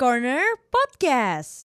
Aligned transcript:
Corner 0.00 0.56
Podcast. 0.72 1.68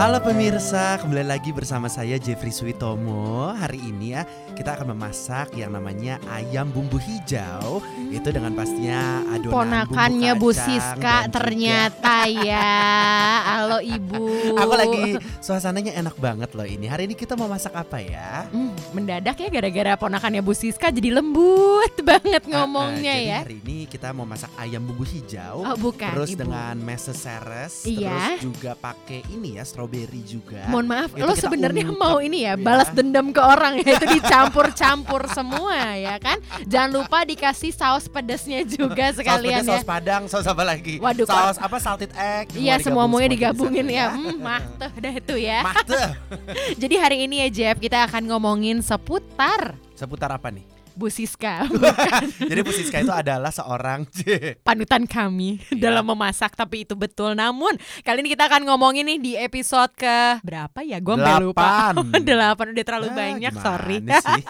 Halo 0.00 0.16
pemirsa, 0.16 0.96
kembali 0.96 1.28
lagi 1.28 1.52
bersama 1.52 1.84
saya 1.84 2.16
Jeffrey 2.16 2.48
Suitomo. 2.48 3.52
Hari 3.52 3.76
ini 3.84 4.16
ya 4.16 4.24
kita 4.56 4.72
akan 4.72 4.96
memasak 4.96 5.52
yang 5.52 5.76
namanya 5.76 6.16
ayam 6.32 6.72
bumbu 6.72 6.96
hijau. 6.96 7.84
Itu 8.08 8.32
dengan 8.32 8.56
pastinya 8.56 9.20
adonan 9.28 9.52
Ponakannya 9.52 10.32
bumbu 10.40 10.56
Bu 10.56 10.56
kacang 10.56 10.64
Siska 10.72 10.96
dan 10.96 11.20
juga- 11.28 11.34
ternyata 11.36 12.16
ya. 12.32 12.72
Halo 13.44 13.84
Ibu. 13.84 14.56
Aku 14.56 14.72
lagi 14.72 15.04
suasananya 15.44 15.92
enak 15.92 16.16
banget 16.16 16.48
loh 16.56 16.64
ini. 16.64 16.88
Hari 16.88 17.04
ini 17.04 17.12
kita 17.12 17.36
mau 17.36 17.52
masak 17.52 17.76
apa 17.76 18.00
ya? 18.00 18.48
Hmm, 18.48 18.72
mendadak 18.96 19.36
ya 19.36 19.52
gara-gara 19.52 20.00
ponakannya 20.00 20.40
Bu 20.40 20.56
Siska 20.56 20.88
jadi 20.88 21.12
lembut 21.12 21.92
banget 22.08 22.48
ngomongnya 22.48 23.12
Ah, 23.12 23.20
ah, 23.20 23.20
jadi 23.20 23.28
ya. 23.28 23.38
Hari 23.44 23.56
ini 23.68 23.76
kita 23.84 24.16
mau 24.16 24.24
masak 24.24 24.48
ayam 24.56 24.80
bumbu 24.80 25.04
hijau. 25.04 25.60
Oh 25.60 25.76
bukan 25.76 26.08
Terus 26.16 26.32
Ibu. 26.32 26.40
dengan 26.40 26.74
meseseres, 26.80 27.84
Iya. 27.84 28.40
terus 28.40 28.48
juga 28.48 28.72
pakai 28.72 29.28
ini 29.28 29.60
ya 29.60 29.64
strawberry 29.68 29.89
juga. 30.22 30.62
Mohon 30.70 30.86
maaf, 30.86 31.10
Itu 31.12 31.26
lo 31.26 31.34
sebenarnya 31.34 31.84
mau 31.90 32.22
ini 32.22 32.46
ya 32.46 32.54
ya. 32.54 32.62
balas 32.62 32.88
dendam 32.94 33.34
ke 33.34 33.42
orang 33.42 33.82
ya 33.82 33.98
itu 33.98 34.06
dicampur-campur 34.20 35.26
semua 35.34 35.98
ya 35.98 36.16
kan. 36.22 36.38
Jangan 36.64 36.90
lupa 36.94 37.26
dikasih 37.26 37.74
saus 37.74 38.06
pedasnya 38.06 38.62
juga 38.64 39.10
sekalian 39.10 39.66
saus 39.66 39.66
pedas, 39.66 39.74
ya. 39.74 39.78
saus 39.82 39.86
padang, 39.86 40.22
saus 40.30 40.46
apa 40.46 40.62
lagi? 40.62 40.94
Waduh, 41.02 41.26
saus 41.26 41.58
apa 41.58 41.76
salted 41.82 42.10
egg? 42.14 42.54
Iya 42.54 42.78
semua 42.78 43.04
semuanya 43.06 43.26
semua 43.26 43.34
digabungin 43.34 43.84
di 43.86 43.94
ya. 43.98 44.06
sana 44.10 44.18
Hmm, 44.20 44.36
mah 44.38 44.62
tuh 44.78 44.92
dah 45.00 45.12
itu 45.16 45.34
ya. 45.40 45.60
Mah 45.64 45.76
tuh. 45.82 46.08
Jadi 46.82 46.94
hari 47.00 47.16
ini 47.26 47.36
ya 47.46 47.48
Jeff 47.50 47.76
kita 47.80 48.06
akan 48.06 48.22
ngomongin 48.30 48.78
seputar 48.84 49.74
Seputar 49.96 50.32
apa 50.32 50.48
nih? 50.48 50.64
Bu 50.92 51.06
Siska. 51.06 51.66
Jadi 52.50 52.60
Bu 52.60 52.70
Siska 52.70 52.98
itu 52.98 53.10
adalah 53.10 53.48
seorang 53.48 54.06
panutan 54.66 55.04
kami 55.04 55.62
Iya. 55.70 55.90
dalam 55.90 56.06
memasak 56.06 56.52
tapi 56.52 56.82
itu 56.82 56.94
betul 56.94 57.32
namun 57.32 57.74
kali 58.00 58.20
ini 58.20 58.30
kita 58.30 58.46
akan 58.46 58.64
ngomongin 58.64 59.04
nih 59.04 59.18
di 59.18 59.32
episode 59.34 59.90
ke 59.92 60.38
berapa 60.40 60.78
ya 60.80 60.98
gue 60.98 61.14
sampai 61.14 61.42
lupa 61.42 61.92
Delapan. 62.20 62.66
udah 62.70 62.84
terlalu 62.84 63.08
Ah, 63.08 63.16
banyak 63.16 63.52
sorry 63.54 63.96
sih? 64.00 64.42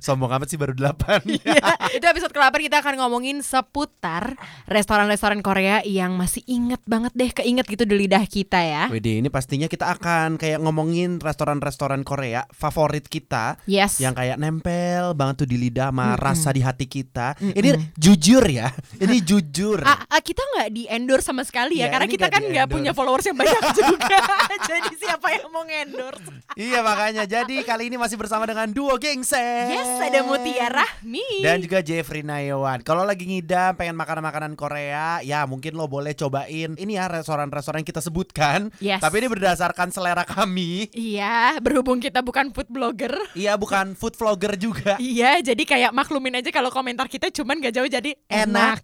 Sombong 0.00 0.30
amat 0.30 0.46
sih 0.46 0.56
baru 0.56 0.72
delapan. 0.72 1.20
Ya, 1.42 1.58
itu 1.90 2.02
episode 2.02 2.30
ke-8 2.30 2.54
kita 2.62 2.76
akan 2.78 2.94
ngomongin 2.98 3.40
seputar 3.40 4.36
restoran-restoran 4.66 5.40
Korea 5.40 5.82
yang 5.82 6.14
masih 6.14 6.42
inget 6.46 6.80
banget 6.84 7.12
deh 7.12 7.30
keinget 7.30 7.66
gitu 7.66 7.84
di 7.84 7.94
lidah 7.96 8.24
kita 8.24 8.58
ya 8.58 8.84
Wede, 8.88 9.18
ini 9.18 9.28
pastinya 9.28 9.66
kita 9.66 9.90
akan 9.90 10.36
kayak 10.36 10.58
ngomongin 10.58 11.18
restoran-restoran 11.18 12.02
Korea 12.02 12.46
favorit 12.50 13.04
kita 13.04 13.58
yes 13.64 13.98
yang 13.98 14.12
kayak 14.12 14.36
nempel 14.36 15.12
banget 15.22 15.46
tuh 15.46 15.48
di 15.48 15.54
lidah 15.54 15.94
sama 15.94 16.06
Mm-mm. 16.12 16.18
rasa 16.18 16.50
di 16.50 16.62
hati 16.62 16.86
kita. 16.90 17.38
Mm-mm. 17.38 17.54
Ini 17.54 17.70
jujur 17.94 18.42
ya. 18.42 18.74
Ini 19.06 19.16
jujur. 19.22 19.78
Ah, 19.86 20.02
ah, 20.10 20.18
kita 20.18 20.42
nggak 20.42 20.68
di 20.74 20.82
endorse 20.90 21.30
sama 21.30 21.46
sekali 21.46 21.78
ya 21.78 21.86
Iya, 21.86 21.94
karena 21.94 22.06
kita 22.10 22.26
nggak 22.26 22.34
kan 22.34 22.42
nggak 22.50 22.68
punya 22.68 22.90
followers 22.90 23.22
yang 23.30 23.38
banyak 23.38 23.62
juga 23.78 24.18
jadi 24.70 24.90
siapa 24.98 25.26
yang 25.30 25.46
mau 25.54 25.62
endorse 25.62 26.26
iya 26.58 26.82
makanya. 26.82 27.24
Jadi 27.24 27.62
kali 27.62 27.88
ini 27.88 27.96
masih 27.96 28.18
bersama 28.18 28.44
dengan 28.44 28.66
duo 28.68 28.98
Gengseng. 28.98 29.70
yes 29.70 29.88
ada 30.02 30.26
Mutiara 30.26 30.82
Rahmi 30.82 31.44
Dan 31.44 31.62
juga 31.62 31.78
Jeffrey 31.80 32.26
Nayawan. 32.26 32.82
Kalau 32.82 33.06
lagi 33.06 33.24
ngidam 33.24 33.78
pengen 33.78 33.94
makanan-makanan 33.94 34.58
Korea, 34.58 35.20
ya 35.22 35.46
mungkin 35.46 35.78
lo 35.78 35.86
boleh 35.86 36.12
cobain 36.12 36.74
ini 36.74 36.96
ya 36.96 37.06
restoran-restoran 37.06 37.84
yang 37.84 37.88
kita 37.88 38.00
sebutkan. 38.02 38.72
Yes. 38.80 38.98
Tapi 38.98 39.22
ini 39.22 39.28
berdasarkan 39.30 39.92
selera 39.92 40.24
kami. 40.24 40.88
Iya, 40.92 41.60
berhubung 41.60 42.00
kita 42.00 42.24
bukan 42.24 42.50
food 42.50 42.68
blogger. 42.72 43.12
Iya, 43.36 43.54
bukan 43.54 43.94
food 43.94 44.16
vlogger 44.16 44.56
juga. 44.56 44.96
Iya, 45.12 45.44
jadi 45.44 45.62
kayak 45.68 45.92
maklumin 45.92 46.40
aja 46.40 46.48
kalau 46.48 46.72
komentar 46.72 47.04
kita 47.04 47.28
cuman 47.28 47.60
gak 47.60 47.76
jauh 47.76 47.84
jadi 47.84 48.16
enak. 48.32 48.80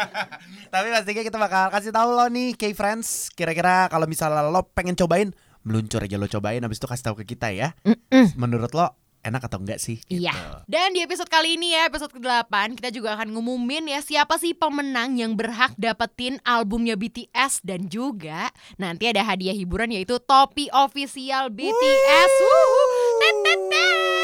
Tapi 0.72 0.88
pastinya 0.88 1.20
kita 1.20 1.36
bakal 1.36 1.68
kasih 1.68 1.92
tahu 1.92 2.16
lo 2.16 2.26
nih, 2.32 2.56
K 2.56 2.72
friends. 2.72 3.28
Kira-kira 3.36 3.92
kalau 3.92 4.08
misalnya 4.08 4.48
lo 4.48 4.64
pengen 4.72 4.96
cobain, 4.96 5.36
meluncur 5.60 6.00
aja 6.00 6.16
lo 6.16 6.32
cobain. 6.32 6.64
Habis 6.64 6.80
itu 6.80 6.88
kasih 6.88 7.04
tahu 7.12 7.16
ke 7.20 7.36
kita 7.36 7.52
ya. 7.52 7.76
Mm-mm. 7.84 8.40
Menurut 8.40 8.72
lo 8.72 8.96
enak 9.20 9.44
atau 9.52 9.60
enggak 9.60 9.76
sih? 9.76 10.00
Iya. 10.08 10.32
Gitu. 10.32 10.56
Dan 10.64 10.96
di 10.96 11.04
episode 11.04 11.28
kali 11.28 11.60
ini 11.60 11.76
ya, 11.76 11.92
episode 11.92 12.16
ke-8, 12.16 12.80
kita 12.80 12.88
juga 12.88 13.20
akan 13.20 13.36
ngumumin 13.36 13.84
ya 13.92 14.00
siapa 14.00 14.40
sih 14.40 14.56
pemenang 14.56 15.20
yang 15.20 15.36
berhak 15.36 15.76
dapetin 15.76 16.40
albumnya 16.40 16.96
BTS 16.96 17.60
dan 17.60 17.84
juga 17.92 18.48
nanti 18.80 19.12
ada 19.12 19.20
hadiah 19.20 19.52
hiburan 19.52 19.92
yaitu 19.92 20.16
topi 20.24 20.72
official 20.72 21.52
BTS. 21.52 22.32
Wuhu. 22.32 22.82
Tet, 23.20 23.36
tet, 23.44 23.60
tet. 23.68 24.19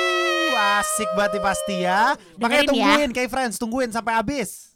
Asik 0.56 1.12
banget 1.12 1.36
nih 1.36 1.44
pasti 1.44 1.74
ya. 1.84 2.16
Makanya 2.40 2.64
Dengerin 2.64 2.64
ya. 2.64 2.68
tungguin, 2.72 3.10
K 3.12 3.18
friends, 3.28 3.54
tungguin 3.60 3.90
sampai 3.92 4.16
habis. 4.16 4.72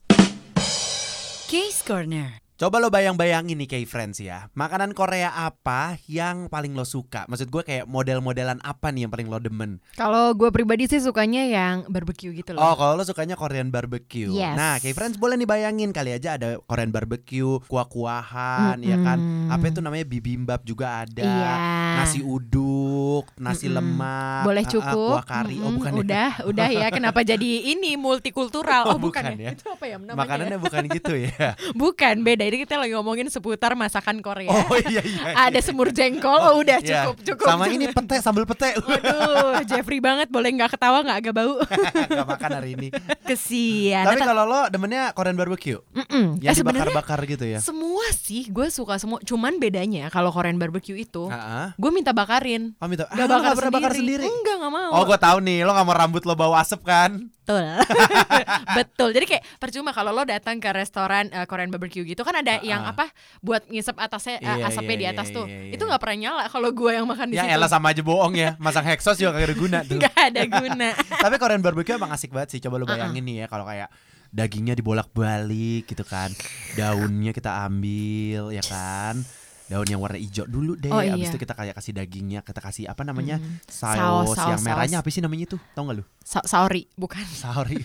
Case 1.49 1.81
Corner. 1.81 2.41
Coba 2.61 2.77
lo 2.77 2.93
bayang-bayangin 2.93 3.57
nih 3.57 3.65
kayak 3.65 3.89
friends 3.89 4.21
ya 4.21 4.53
Makanan 4.53 4.93
Korea 4.93 5.33
apa 5.33 5.97
yang 6.05 6.45
paling 6.53 6.77
lo 6.77 6.85
suka? 6.85 7.25
Maksud 7.25 7.49
gue 7.49 7.65
kayak 7.65 7.89
model-modelan 7.89 8.61
apa 8.61 8.93
nih 8.93 9.09
yang 9.09 9.13
paling 9.17 9.33
lo 9.33 9.41
demen? 9.41 9.81
Kalau 9.97 10.37
gue 10.37 10.53
pribadi 10.53 10.85
sih 10.85 11.01
sukanya 11.01 11.41
yang 11.49 11.89
barbecue 11.89 12.37
gitu 12.37 12.53
Oh 12.61 12.77
kalau 12.77 13.01
lo 13.01 13.05
sukanya 13.09 13.33
Korean 13.41 13.73
barbecue 13.73 14.29
Yes. 14.29 14.61
Nah 14.61 14.77
kayak 14.77 14.93
friends 14.93 15.17
boleh 15.17 15.41
nih 15.41 15.49
bayangin 15.49 15.89
Kali 15.97 16.13
aja 16.13 16.37
ada 16.37 16.61
Korean 16.69 16.93
barbecue 16.93 17.65
Kuah-kuahan 17.65 18.77
ya 18.85 19.01
kan. 19.09 19.49
Apa 19.49 19.73
itu 19.73 19.81
namanya 19.81 20.05
bibimbap 20.05 20.61
juga 20.61 21.09
ada 21.09 21.25
Iya. 21.25 21.53
Nasi 21.97 22.21
uduk 22.21 22.80
Nasi 23.37 23.67
Mm-mm. 23.67 23.77
lemak 23.77 24.43
Boleh 24.43 24.65
cukup. 24.65 25.15
Kuah 25.15 25.25
kari 25.25 25.57
Oh 25.57 25.69
Mm-mm, 25.69 25.77
bukan 25.77 25.91
ya 25.91 26.01
Udah, 26.01 26.31
udah 26.45 26.69
ya. 26.71 26.87
Kenapa 26.89 27.21
jadi 27.23 27.51
ini 27.69 27.95
multikultural? 27.95 28.83
Oh, 28.85 28.89
Oh, 28.91 28.99
bukan, 28.99 29.23
bukan 29.23 29.39
ya. 29.39 29.47
ya. 29.47 29.51
Itu 29.55 29.69
apa 29.69 29.85
ya 29.85 29.97
namanya? 29.97 30.17
Makanannya 30.17 30.59
bukan 30.59 30.83
gitu 30.89 31.13
ya 31.15 31.55
Bukan, 31.83 32.15
beda. 32.21 32.43
Ini 32.43 32.57
kita 32.59 32.75
lagi 32.77 32.93
ngomongin 32.93 33.27
seputar 33.27 33.73
masakan 33.75 34.19
Korea. 34.19 34.51
Oh 34.51 34.77
iya 34.79 35.01
iya, 35.01 35.23
iya. 35.27 35.47
Ada 35.47 35.61
semur 35.61 35.89
jengkol. 35.91 36.37
Oh, 36.37 36.59
udah 36.59 36.79
Iya. 36.79 37.07
cukup, 37.07 37.17
cukup. 37.23 37.47
Sama 37.47 37.65
cukup. 37.65 37.77
ini 37.77 37.85
pete 37.89 38.17
sambal 38.19 38.45
pete 38.45 38.69
Waduh, 38.81 39.63
Jeffrey 39.65 39.99
banget. 39.99 40.29
Boleh 40.29 40.51
nggak 40.51 40.71
ketawa 40.71 41.01
nggak 41.01 41.19
agak 41.21 41.35
bau? 41.35 41.55
Gak 42.11 42.27
makan 42.27 42.51
hari 42.53 42.71
ini 42.75 42.89
Kesian. 43.25 44.03
Tapi 44.03 44.21
kalau 44.21 44.43
lo 44.43 44.67
demennya 44.69 45.13
Korean 45.13 45.35
barbecue 45.35 45.79
mm-mm. 45.91 46.37
Yang 46.39 46.51
Eh, 46.51 46.59
sebenarnya 46.59 46.91
dibakar-bakar 46.91 47.19
gitu 47.25 47.45
ya 47.47 47.59
semua 47.61 48.03
sih 48.13 48.49
gue 48.49 48.67
suka 48.69 48.97
semua. 48.97 49.21
Cuman 49.21 49.57
bedanya 49.57 50.09
kalau 50.09 50.31
Korean 50.31 50.57
barbecue 50.57 50.99
itu, 50.99 51.31
gue 51.73 51.91
minta 51.91 52.11
bakarin. 52.11 52.75
Oh 52.77 52.90
minta 52.91 53.07
Gak 53.07 53.17
ah, 53.17 53.31
bakar, 53.31 53.53
pernah 53.55 53.73
bakar 53.73 53.93
sendiri. 53.95 54.23
Enggak, 54.23 54.57
nggak 54.59 54.73
mau. 54.73 54.91
Oh 54.93 55.03
gue 55.05 55.17
tahu 55.17 55.39
nih 55.41 55.63
lo 55.63 55.71
gak 55.71 55.87
mau 55.87 55.95
rambut 55.95 56.23
lo 56.23 56.35
bau 56.35 56.53
asap 56.53 56.83
kan 56.83 57.11
Betul. 57.41 57.67
Betul. 58.79 59.09
Jadi 59.11 59.25
kayak 59.27 59.45
percuma 59.57 59.91
kalau 59.91 60.11
lo 60.11 60.23
datang 60.23 60.59
ke 60.59 60.71
restoran 60.71 61.27
eh, 61.29 61.43
Korean 61.45 61.67
barbecue 61.69 62.03
gitu 62.05 62.21
kan 62.21 62.35
ada 62.37 62.59
yang 62.61 62.81
Ah. 62.81 62.93
apa 62.93 63.11
buat 63.41 63.67
ngisep 63.67 63.95
atasnya 63.95 64.39
eh, 64.39 64.47
Iya, 64.57 64.67
asapnya 64.67 64.91
iya, 64.91 65.01
di 65.01 65.07
atas 65.09 65.27
iya, 65.27 65.37
tuh. 65.37 65.47
iya, 65.47 65.59
iya, 65.61 65.73
Itu 65.73 65.83
iya. 65.83 65.89
nggak 65.89 66.01
pernah 66.01 66.19
nyala 66.21 66.43
kalau 66.47 66.71
gue 66.71 66.91
yang 66.93 67.07
makan 67.07 67.27
di 67.27 67.35
Ya 67.35 67.45
situ. 67.45 67.55
elah 67.55 67.69
sama 67.69 67.87
aja 67.91 68.03
bohong 68.03 68.35
ya 68.35 68.51
Masang 68.57 68.85
hexos 68.85 69.17
juga 69.17 69.35
gak 69.35 69.47
ada 69.47 69.57
guna 69.57 69.79
tuh 69.83 69.99
Nggak 69.99 70.17
ada 70.17 70.43
guna. 70.45 70.89
Tapi 71.25 71.35
Korean 71.37 71.61
barbecue 71.61 71.95
emang 71.95 72.11
asik 72.11 72.31
banget 72.31 72.49
sih 72.51 72.61
Coba 72.61 72.77
lo 72.77 72.85
bayangin 72.85 73.23
nih 73.23 73.37
ya 73.37 73.47
Kalau 73.47 73.65
kayak 73.65 73.91
dagingnya 74.31 74.75
dibolak-balik 74.75 75.85
gitu 75.85 76.03
kan 76.03 76.31
Daunnya 76.73 77.31
kita 77.31 77.67
ambil 77.67 78.51
ya 78.51 78.63
kan 78.63 79.19
Daun 79.71 79.87
yang 79.87 79.99
warna 79.99 80.19
hijau 80.19 80.45
dulu 80.45 80.75
deh 80.75 80.91
Oh, 80.91 80.99
Abis 80.99 81.15
iya. 81.17 81.31
itu 81.31 81.39
kita 81.39 81.55
kayak 81.55 81.73
kasih 81.73 81.95
dagingnya 81.95 82.41
Kita 82.43 82.59
kasih 82.59 82.85
apa 82.85 83.03
namanya 83.03 83.39
Hmm. 83.39 83.63
Saus, 83.65 84.35
Saus, 84.35 84.39
yang 84.45 84.59
saus, 84.59 84.67
merahnya 84.67 84.99
saus. 84.99 85.07
apa 85.07 85.09
sih 85.09 85.23
namanya 85.23 85.45
itu 85.47 85.57
Tau 85.71 85.83
gak 85.85 85.95
lu? 85.95 86.05
Sa- 86.21 86.45
sorry, 86.45 86.85
bukan. 86.93 87.23
Sorry 87.41 87.79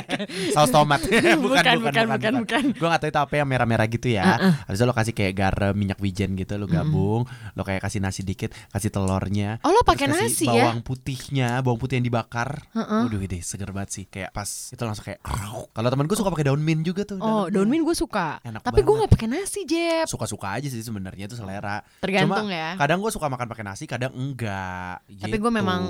Saus 0.54 0.68
tomat 0.68 1.00
bukan, 1.04 1.40
Bukan, 1.40 1.76
bukan, 1.80 2.04
bukan, 2.06 2.32
bukan. 2.38 2.62
Gue 2.72 2.86
gak 2.86 3.00
tahu 3.00 3.10
itu 3.10 3.20
apa 3.20 3.34
yang 3.34 3.48
merah-merah 3.48 3.86
gitu 3.86 4.08
ya 4.08 4.22
Uh-uh. 4.30 4.52
Habis 4.66 4.78
itu 4.78 4.84
lo 4.84 4.92
kasih 4.92 5.14
kayak 5.14 5.34
garam, 5.34 5.72
minyak 5.74 5.98
wijen 5.98 6.34
gitu 6.34 6.54
Lo 6.54 6.66
gabung 6.66 7.24
Lo 7.54 7.62
kayak 7.62 7.80
kasih 7.80 7.98
nasi 7.98 8.20
dikit 8.20 8.52
Kasih 8.68 8.90
telurnya 8.90 9.56
Oh 9.62 9.72
lo 9.72 9.80
pakai 9.80 10.06
nasi 10.06 10.44
ya? 10.44 10.68
bawang 10.68 10.84
putihnya 10.84 11.60
Bawang 11.60 11.78
putih 11.78 11.96
yang 11.96 12.06
dibakar 12.06 12.68
Heeh. 12.70 13.00
Waduh 13.02 13.20
ide 13.20 13.40
seger 13.40 13.70
banget 13.70 13.90
sih 13.92 14.04
Kayak 14.06 14.30
pas 14.30 14.44
itu 14.46 14.80
langsung 14.80 15.02
kayak 15.02 15.24
Kalau 15.66 15.88
temen 15.88 16.04
gue 16.04 16.14
suka 16.14 16.28
pakai 16.28 16.46
daun 16.46 16.60
mint 16.60 16.82
juga 16.82 17.02
tuh 17.02 17.16
Oh, 17.16 17.48
daun 17.48 17.66
mint 17.66 17.82
gue 17.82 17.94
suka. 17.94 18.40
Enak 18.42 18.60
Tapi 18.60 18.80
gue 18.80 18.94
nggak 18.94 19.10
pakai 19.10 19.26
nasi, 19.26 19.64
Jeb. 19.64 20.04
Suka-suka 20.04 20.52
aja 20.52 20.66
sih 20.66 20.80
sebenarnya 20.80 21.29
itu 21.30 21.38
selera 21.38 21.86
Tergantung 22.02 22.50
Cuma, 22.50 22.58
ya. 22.58 22.74
Kadang 22.74 22.98
gue 22.98 23.08
suka 23.08 23.30
makan 23.30 23.46
pakai 23.46 23.62
nasi 23.62 23.86
Kadang 23.86 24.10
enggak 24.12 25.06
Tapi 25.06 25.36
gue 25.38 25.46
gitu. 25.46 25.54
memang 25.54 25.80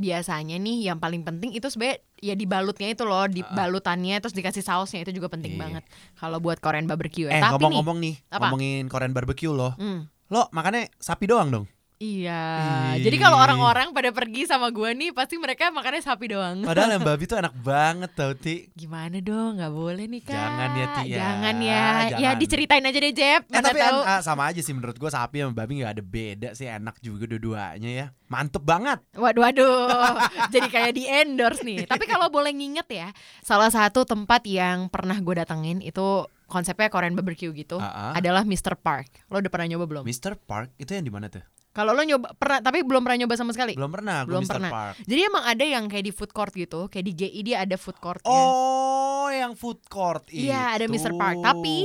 biasanya 0.00 0.56
nih 0.56 0.88
yang 0.88 0.96
paling 0.96 1.20
penting 1.20 1.52
itu 1.52 1.68
sebenarnya 1.68 2.00
ya 2.16 2.32
dibalutnya 2.32 2.88
itu 2.88 3.04
loh, 3.04 3.28
dibalutannya 3.28 4.16
terus 4.18 4.32
dikasih 4.32 4.64
sausnya 4.64 5.04
itu 5.04 5.12
juga 5.12 5.28
penting 5.28 5.54
Iya. 5.54 5.60
banget. 5.60 5.84
Kalau 6.16 6.40
buat 6.40 6.56
Korean 6.58 6.88
barbecue 6.88 7.28
Eh 7.28 7.36
ya. 7.36 7.44
Nih, 7.44 7.52
ngomong-ngomong 7.52 7.98
nih, 8.00 8.14
Apa? 8.32 8.48
Ngomongin 8.48 8.88
Korean 8.88 9.12
barbecue 9.12 9.52
loh 9.52 9.76
hmm, 9.76 10.08
Lo 10.26 10.48
makannya 10.50 10.90
sapi 10.98 11.28
doang 11.28 11.52
dong? 11.52 11.66
Iya. 11.96 12.44
Jadi 13.00 13.16
kalau 13.16 13.40
orang-orang 13.40 13.88
pada 13.96 14.12
pergi 14.12 14.44
sama 14.44 14.68
gua 14.68 14.92
nih 14.92 15.16
pasti 15.16 15.40
mereka 15.40 15.72
makannya 15.72 16.04
sapi 16.04 16.28
doang. 16.28 16.60
Padahal 16.60 17.00
yang 17.00 17.04
babi 17.08 17.24
tuh 17.24 17.40
enak 17.40 17.56
banget 17.56 18.10
tau 18.12 18.36
Ti. 18.36 18.68
Gimana 18.76 19.16
dong? 19.24 19.56
Nggak 19.56 19.72
boleh 19.72 20.04
nih 20.04 20.20
kak. 20.20 20.36
Jangan 20.36 20.70
ya, 20.76 20.86
Ti, 20.92 21.02
ya. 21.08 21.16
Jangan 21.16 21.56
ya. 21.56 21.72
Ya 21.72 22.18
Jangan. 22.20 22.36
diceritain 22.36 22.84
aja 22.84 22.98
deh 23.00 23.14
Jeb. 23.16 23.42
Eh 23.48 23.62
tapi 23.64 23.80
tahu. 23.80 24.00
ah, 24.04 24.20
sama 24.20 24.42
aja 24.52 24.60
sih 24.60 24.76
menurut 24.76 24.96
gue 25.00 25.08
sapi 25.08 25.40
sama 25.40 25.56
babi 25.56 25.80
nggak 25.80 25.92
ada 25.96 26.04
beda 26.04 26.48
sih 26.52 26.68
enak 26.68 27.00
juga 27.00 27.24
dua-duanya 27.24 27.90
ya 27.90 28.06
mantep 28.26 28.60
banget 28.60 28.98
Waduh, 29.16 29.42
waduh. 29.48 30.18
Jadi 30.52 30.68
kayak 30.68 30.92
di 30.92 31.08
endorse 31.08 31.64
nih. 31.64 31.88
Tapi 31.88 32.04
kalau 32.04 32.28
boleh 32.28 32.52
nginget 32.52 32.88
ya, 32.92 33.08
salah 33.40 33.72
satu 33.72 34.04
tempat 34.04 34.44
yang 34.44 34.92
pernah 34.92 35.16
gue 35.16 35.32
datengin 35.32 35.80
itu 35.80 36.26
konsepnya 36.44 36.92
Korean 36.92 37.16
barbecue 37.16 37.50
gitu. 37.56 37.80
Ah, 37.80 38.12
ah. 38.12 38.18
Adalah 38.18 38.44
Mr. 38.44 38.76
Park. 38.76 39.08
Lo 39.32 39.40
udah 39.40 39.48
pernah 39.48 39.66
nyoba 39.66 39.86
belum? 39.88 40.04
Mr. 40.04 40.36
Park 40.36 40.74
itu 40.76 40.92
yang 40.92 41.02
di 41.02 41.10
mana 41.10 41.32
tuh 41.32 41.42
Kalau 41.76 41.92
lo 41.92 42.00
nyoba 42.00 42.32
pernah, 42.32 42.64
tapi 42.64 42.80
belum 42.80 43.04
pernah 43.04 43.18
nyoba 43.20 43.36
sama 43.36 43.52
sekali. 43.52 43.76
belum 43.76 43.92
pernah 43.92 44.24
Belum 44.24 44.40
Mr. 44.40 44.48
pernah. 44.48 44.70
Park 44.72 44.94
Jadi 45.04 45.20
emang 45.20 45.44
ada 45.44 45.60
yang 45.60 45.84
kayak 45.86 46.04
di 46.04 46.12
food 46.12 46.32
court 46.32 46.52
gitu, 46.52 46.88
kayak 46.88 47.04
di 47.04 47.12
GI 47.14 47.40
dia 47.44 47.56
ada 47.60 47.76
food 47.76 48.00
courtnya. 48.00 48.32
oh 48.32 49.04
yang 49.28 49.52
food 49.52 49.84
court 49.84 50.24
Iya, 50.32 50.72
ada 50.72 50.86
itu. 50.86 50.96
Mr. 50.96 51.12
Park. 51.14 51.44
Tapi 51.44 51.76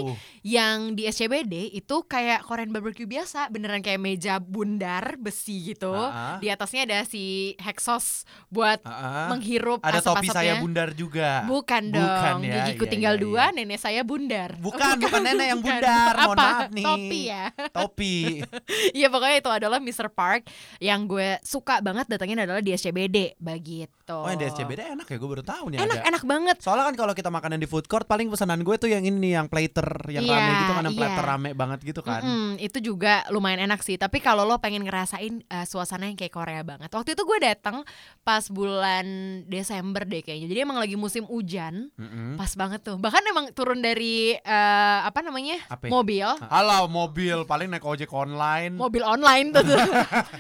Yang 0.41 0.77
di 0.95 1.03
SCBD 1.05 1.53
itu 1.69 2.01
kayak 2.03 2.41
Korean 2.41 2.71
barbecue 2.71 3.05
biasa, 3.05 3.49
beneran 3.49 3.81
kayak 3.81 3.99
meja 3.99 4.39
bundar 4.39 5.13
besi 5.15 5.61
gitu. 5.67 5.94
Ah, 5.94 6.33
ah. 6.33 6.37
Di 6.37 6.49
atasnya 6.49 6.81
ada 6.83 6.99
si 7.03 7.53
hexos 7.57 8.25
buat 8.47 8.81
Ah, 8.81 8.89
ah. 8.89 9.27
menghirup 9.29 9.81
ada 9.81 9.99
topi 9.99 10.25
asap-asapnya. 10.25 10.33
saya 10.33 10.53
bundar 10.57 10.89
juga 10.91 11.45
Bukan 11.45 11.83
dong, 11.89 12.01
Bukan 12.01 12.33
ya, 12.41 12.53
gigiku 12.65 12.85
iya, 12.85 12.91
tinggal 12.91 13.15
iya, 13.17 13.21
dua, 13.21 13.44
iya. 13.44 13.53
nenek 13.53 13.77
saya 13.77 14.01
bundar. 14.01 14.49
Bukan, 14.57 14.97
bukan 14.97 15.21
nenek 15.21 15.47
yang 15.47 15.61
bukan. 15.61 15.77
bundar, 15.77 16.13
mohon 16.15 16.37
Apa? 16.37 16.41
maaf 16.41 16.69
nih. 16.71 16.85
Topi 16.85 17.19
ya. 17.23 17.44
topi 17.69 18.15
Iya 18.97 19.07
pokoknya 19.09 19.37
itu 19.37 19.51
adalah 19.51 19.77
Mr. 19.81 20.07
Park 20.07 20.48
yang 20.78 21.06
gue 21.06 21.42
suka 21.42 21.81
banget 21.81 22.07
datengin 22.07 22.39
adalah 22.39 22.62
di 22.62 22.72
SCBD 22.72 23.36
begitu. 23.38 24.13
oh 24.13 24.28
yang 24.28 24.39
di 24.39 24.48
SCBD 24.48 24.92
enak 24.92 25.07
ya 25.07 25.18
gue 25.18 25.30
baru 25.30 25.44
tahu 25.44 25.72
nih 25.72 25.80
Enak, 25.80 25.98
ada 25.98 26.04
enak 26.12 26.24
banget. 26.28 26.57
Soalnya 26.60 26.86
kan 26.92 26.95
kalau 26.95 27.13
kita 27.16 27.30
makanan 27.31 27.57
di 27.57 27.66
food 27.66 27.88
court 27.88 28.06
paling 28.06 28.28
pesanan 28.28 28.62
gue 28.62 28.75
tuh 28.75 28.88
yang 28.88 29.01
ini 29.01 29.33
yang 29.33 29.48
plater 29.48 29.88
yang 30.12 30.22
Iya, 30.22 30.36
rame 30.36 30.51
gitu 30.51 30.72
kan 30.72 30.83
yang 30.83 30.95
iya. 30.95 31.00
plater 31.00 31.24
rame 31.25 31.50
banget 31.56 31.80
gitu 31.81 32.01
kan. 32.04 32.22
Mm-mm, 32.22 32.50
itu 32.60 32.78
juga 32.83 33.24
lumayan 33.31 33.66
enak 33.66 33.81
sih. 33.81 33.95
Tapi 33.95 34.19
kalau 34.19 34.44
lo 34.44 34.60
pengen 34.60 34.83
ngerasain 34.83 35.42
uh, 35.48 35.66
suasana 35.66 36.06
yang 36.06 36.19
kayak 36.19 36.33
Korea 36.36 36.62
banget. 36.62 36.92
Waktu 36.92 37.16
itu 37.16 37.24
gue 37.24 37.39
datang 37.39 37.88
pas 38.22 38.44
bulan 38.51 39.06
Desember 39.48 40.04
deh 40.04 40.22
kayaknya. 40.22 40.48
Jadi 40.51 40.60
emang 40.60 40.78
lagi 40.78 41.00
musim 41.00 41.24
hujan. 41.24 41.88
Mm-mm. 41.95 42.36
Pas 42.36 42.51
banget 42.54 42.83
tuh. 42.83 43.00
Bahkan 43.00 43.24
emang 43.25 43.45
turun 43.56 43.80
dari 43.80 44.36
uh, 44.38 45.00
apa 45.07 45.24
namanya? 45.24 45.56
Apa? 45.72 45.88
Mobil. 45.88 46.28
Halo 46.51 46.86
mobil 46.86 47.48
paling 47.48 47.72
naik 47.72 47.88
ojek 47.88 48.12
online. 48.12 48.75
Mobil 48.75 49.01
online 49.01 49.56
tuh, 49.56 49.63
tuh. 49.71 49.83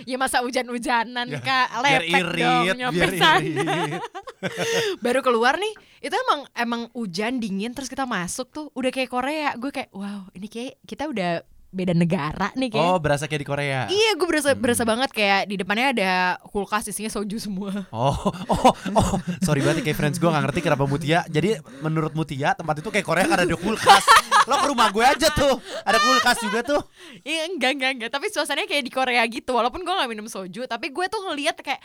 ya 0.03 0.15
masa 0.15 0.39
hujan-hujanan 0.39 1.25
Ya, 1.25 1.39
kak 1.39 1.67
lepek 1.79 2.11
irit, 2.11 2.41
dong 2.41 2.65
nyampe 2.77 3.07
sana. 3.15 3.75
Baru 5.03 5.19
keluar 5.21 5.55
nih, 5.55 5.73
itu 6.01 6.15
emang 6.17 6.39
emang 6.53 6.81
hujan 6.91 7.37
dingin 7.37 7.71
terus 7.71 7.87
kita 7.87 8.03
masuk 8.03 8.49
tuh 8.49 8.65
udah 8.71 8.89
kayak 8.89 9.09
Korea. 9.09 9.53
Gue 9.55 9.69
kayak 9.69 9.89
wow, 9.91 10.27
ini 10.31 10.47
kayak 10.47 10.81
kita 10.83 11.05
udah 11.05 11.41
beda 11.67 11.95
negara 11.95 12.51
nih 12.51 12.67
kayak. 12.69 12.83
Oh 12.83 12.99
berasa 12.99 13.25
kayak 13.25 13.41
di 13.41 13.47
Korea. 13.47 13.79
Iya, 13.87 14.19
gue 14.19 14.27
berasa 14.27 14.51
Hmm. 14.51 14.59
berasa 14.59 14.83
banget 14.83 15.09
kayak 15.09 15.47
di 15.47 15.55
depannya 15.55 15.87
ada 15.95 16.11
kulkas 16.43 16.83
isinya 16.85 17.07
soju 17.07 17.39
semua. 17.39 17.87
Oh, 17.95 18.11
oh, 18.51 18.75
oh, 18.91 19.11
sorry 19.39 19.63
banget 19.63 19.79
kayak 19.81 19.95
friends 19.95 20.19
gue 20.19 20.27
gak 20.27 20.43
ngerti 20.43 20.59
kenapa 20.59 20.83
Mutia. 20.83 21.23
Jadi 21.25 21.55
menurut 21.79 22.11
Mutia 22.11 22.51
tempat 22.53 22.75
itu 22.75 22.91
kayak 22.91 23.07
Korea 23.07 23.23
karena 23.23 23.47
ada 23.47 23.55
kulkas. 23.55 24.03
Lo 24.49 24.55
ke 24.57 24.67
rumah 24.69 24.87
gue 24.89 25.05
aja 25.05 25.27
tuh, 25.29 25.61
ada 25.85 25.97
kulkas 26.01 26.37
juga 26.41 26.59
tuh. 26.65 26.81
Iya, 27.21 27.51
enggak 27.51 27.71
enggak 27.77 27.91
enggak. 27.97 28.09
Tapi 28.13 28.25
suasananya 28.33 28.67
kayak 28.69 28.83
di 28.85 28.91
Korea 28.93 29.23
gitu. 29.29 29.53
Walaupun 29.53 29.85
gue 29.85 29.93
gak 29.93 30.09
minum 30.09 30.25
soju, 30.25 30.65
tapi 30.65 30.89
gue 30.89 31.05
tuh 31.09 31.21
ngeliat 31.29 31.57
kayak 31.61 31.81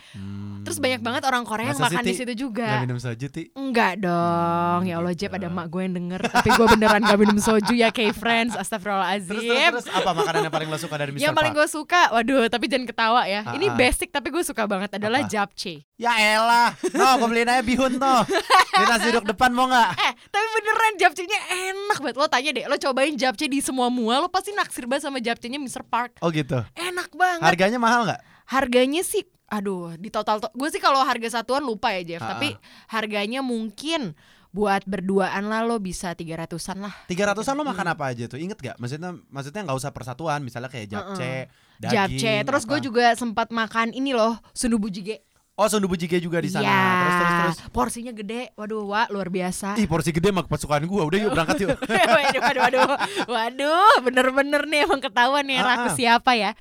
terus 0.67 0.77
banyak 0.77 0.99
banget 0.99 1.23
orang 1.23 1.41
Korea 1.41 1.63
yang 1.65 1.73
Hmm. 1.73 1.79
Masa 1.79 1.87
sih, 1.87 1.95
makan 1.95 2.03
di 2.03 2.13
situ 2.13 2.27
Gak 2.27 2.37
juga. 2.37 2.67
minum 2.83 2.99
soju 2.99 3.27
ti. 3.27 3.43
Enggak 3.53 3.93
dong, 3.97 4.81
ya 4.83 4.95
Allah 4.97 5.13
gitu. 5.13 5.23
Jeb 5.23 5.31
ada 5.33 5.47
mak 5.47 5.67
gue 5.67 5.81
yang 5.81 5.95
denger 5.95 6.21
Tapi 6.27 6.49
gue 6.51 6.65
beneran 6.67 7.01
gak 7.01 7.15
minum 7.17 7.37
soju 7.37 7.71
ya 7.71 7.87
kayak 7.89 8.13
friends 8.13 8.53
Astagfirullahaladzim 8.53 9.31
Terus, 9.31 9.47
terus, 9.47 9.71
terus 9.79 9.87
apa 9.89 10.11
makanan 10.11 10.39
yang 10.41 10.53
paling 10.53 10.67
lo 10.67 10.75
suka 10.75 10.95
dari 10.95 11.11
Mr. 11.11 11.21
Yang 11.21 11.33
paling 11.33 11.53
gue 11.53 11.67
suka, 11.67 12.01
waduh 12.11 12.43
tapi 12.45 12.65
jangan 12.65 12.85
ketawa 12.85 13.21
ya 13.23 13.41
Ah, 13.41 13.53
Ini 13.53 13.65
ah. 13.65 13.73
basic 13.73 14.09
tapi 14.09 14.27
gue 14.27 14.43
suka 14.43 14.63
banget 14.65 14.91
adalah 14.93 15.21
Apa? 15.21 15.29
japchae 15.29 15.87
Ya 15.95 16.13
elah, 16.13 16.75
no 16.91 17.09
gue 17.15 17.27
beliin 17.27 17.47
aja 17.47 17.63
bihun 17.63 17.97
tuh. 17.97 18.21
Di 18.69 18.83
nasi 18.85 19.09
uduk 19.09 19.25
depan 19.25 19.49
mau 19.49 19.65
nggak? 19.65 19.89
Eh 19.97 20.11
tapi 20.27 20.45
beneran 20.53 20.93
japchae-nya 20.95 21.39
enak 21.65 21.97
banget 21.99 22.15
Lo 22.15 22.27
tanya 22.27 22.49
deh, 22.51 22.65
lo 22.65 22.75
cobain 22.75 23.13
japchae 23.13 23.47
di 23.47 23.59
semua 23.59 23.87
mua 23.87 24.19
Lo 24.19 24.27
pasti 24.27 24.51
naksir 24.51 24.85
banget 24.85 25.05
sama 25.05 25.17
japchae-nya 25.17 25.57
Mr. 25.57 25.81
Park 25.83 26.21
Oh 26.21 26.29
gitu. 26.29 26.61
Enak 26.73 27.09
banget 27.11 27.41
Harganya 27.43 27.77
mahal 27.77 28.05
nggak? 28.05 28.21
Harganya 28.45 29.01
sih, 29.01 29.25
aduh 29.47 29.95
di 29.95 30.07
total 30.07 30.39
to 30.39 30.47
Gue 30.51 30.67
sih 30.67 30.77
kalau 30.77 30.99
harga 31.01 31.39
satuan 31.39 31.63
lupa 31.63 31.91
ya 31.91 32.03
Jeff 32.03 32.21
Ah, 32.21 32.35
Tapi 32.35 32.51
harganya 32.87 33.39
mungkin 33.39 34.11
buat 34.47 34.83
berduaan 34.83 35.47
lah 35.47 35.61
lo 35.61 35.77
bisa 35.77 36.11
300an 36.11 36.77
lah 36.79 36.93
Tiga 37.05 37.27
ratusan 37.27 37.53
lo 37.53 37.63
makan 37.63 37.93
apa 37.93 38.09
aja 38.09 38.25
tuh? 38.25 38.35
Inget 38.35 38.57
gak? 38.57 38.75
Maksudnya 38.75 39.15
maksudnya 39.27 39.61
nggak 39.63 39.77
usah 39.77 39.91
persatuan, 39.91 40.39
misalnya 40.41 40.67
kayak 40.67 40.87
japchae, 40.87 41.45
daging. 41.77 41.93
Japchae. 41.93 42.37
Terus 42.41 42.63
gue 42.65 42.79
juga 42.81 43.13
sempat 43.13 43.51
makan 43.51 43.93
ini 43.93 44.11
loh, 44.11 44.39
sundubu 44.51 44.87
jige. 44.87 45.21
Oh 45.57 45.65
sundubu 45.65 45.97
jjigae 45.97 46.21
juga 46.21 46.37
di 46.37 46.53
sana. 46.53 46.69
Iya. 46.69 46.77
Terus 46.77 47.13
terus 47.17 47.33
terus. 47.33 47.57
Porsinya 47.73 48.13
gede. 48.13 48.53
Waduh, 48.53 48.85
wah 48.85 49.09
luar 49.09 49.33
biasa. 49.33 49.73
Ih 49.73 49.89
porsi 49.89 50.13
gede 50.13 50.29
mah 50.29 50.45
kesukaan 50.45 50.85
gue. 50.85 51.01
Udah 51.01 51.17
yuk 51.17 51.33
berangkat 51.33 51.65
yuk. 51.65 51.73
waduh, 52.13 52.41
waduh, 52.45 52.61
waduh. 52.61 52.87
Waduh, 53.25 53.93
bener-bener 54.05 54.69
nih 54.69 54.85
emang 54.85 55.01
ketahuan 55.01 55.41
nih 55.49 55.57
Ah, 55.57 55.65
raku 55.73 55.89
ah. 55.89 55.95
siapa 55.97 56.37
ya. 56.37 56.53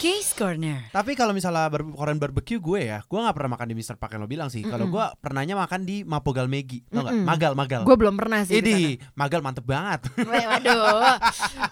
Case 0.00 0.32
Corner. 0.32 0.88
Tapi 0.88 1.12
kalau 1.12 1.36
misalnya 1.36 1.68
bar 1.68 1.84
Korean 1.84 2.16
barbecue 2.16 2.56
gue 2.56 2.88
ya, 2.88 3.04
gue 3.04 3.18
nggak 3.20 3.36
pernah 3.36 3.52
makan 3.52 3.68
di 3.68 3.76
Mr. 3.76 4.00
Park 4.00 4.16
yang 4.16 4.24
lo 4.24 4.30
bilang 4.32 4.48
sih. 4.48 4.64
Kalau 4.64 4.88
Mm-mm. 4.88 4.96
gue 4.96 5.04
pernahnya 5.20 5.52
makan 5.52 5.84
di 5.84 6.08
Mapogal 6.08 6.48
Megi, 6.48 6.80
tau. 6.88 7.04
Magal 7.04 7.52
Magal. 7.52 7.84
Gue 7.84 8.00
belum 8.00 8.16
pernah 8.16 8.40
sih. 8.48 8.64
Ini 8.64 8.96
Magal 9.12 9.44
mantep 9.44 9.68
banget. 9.68 10.08
Waduh, 10.24 11.20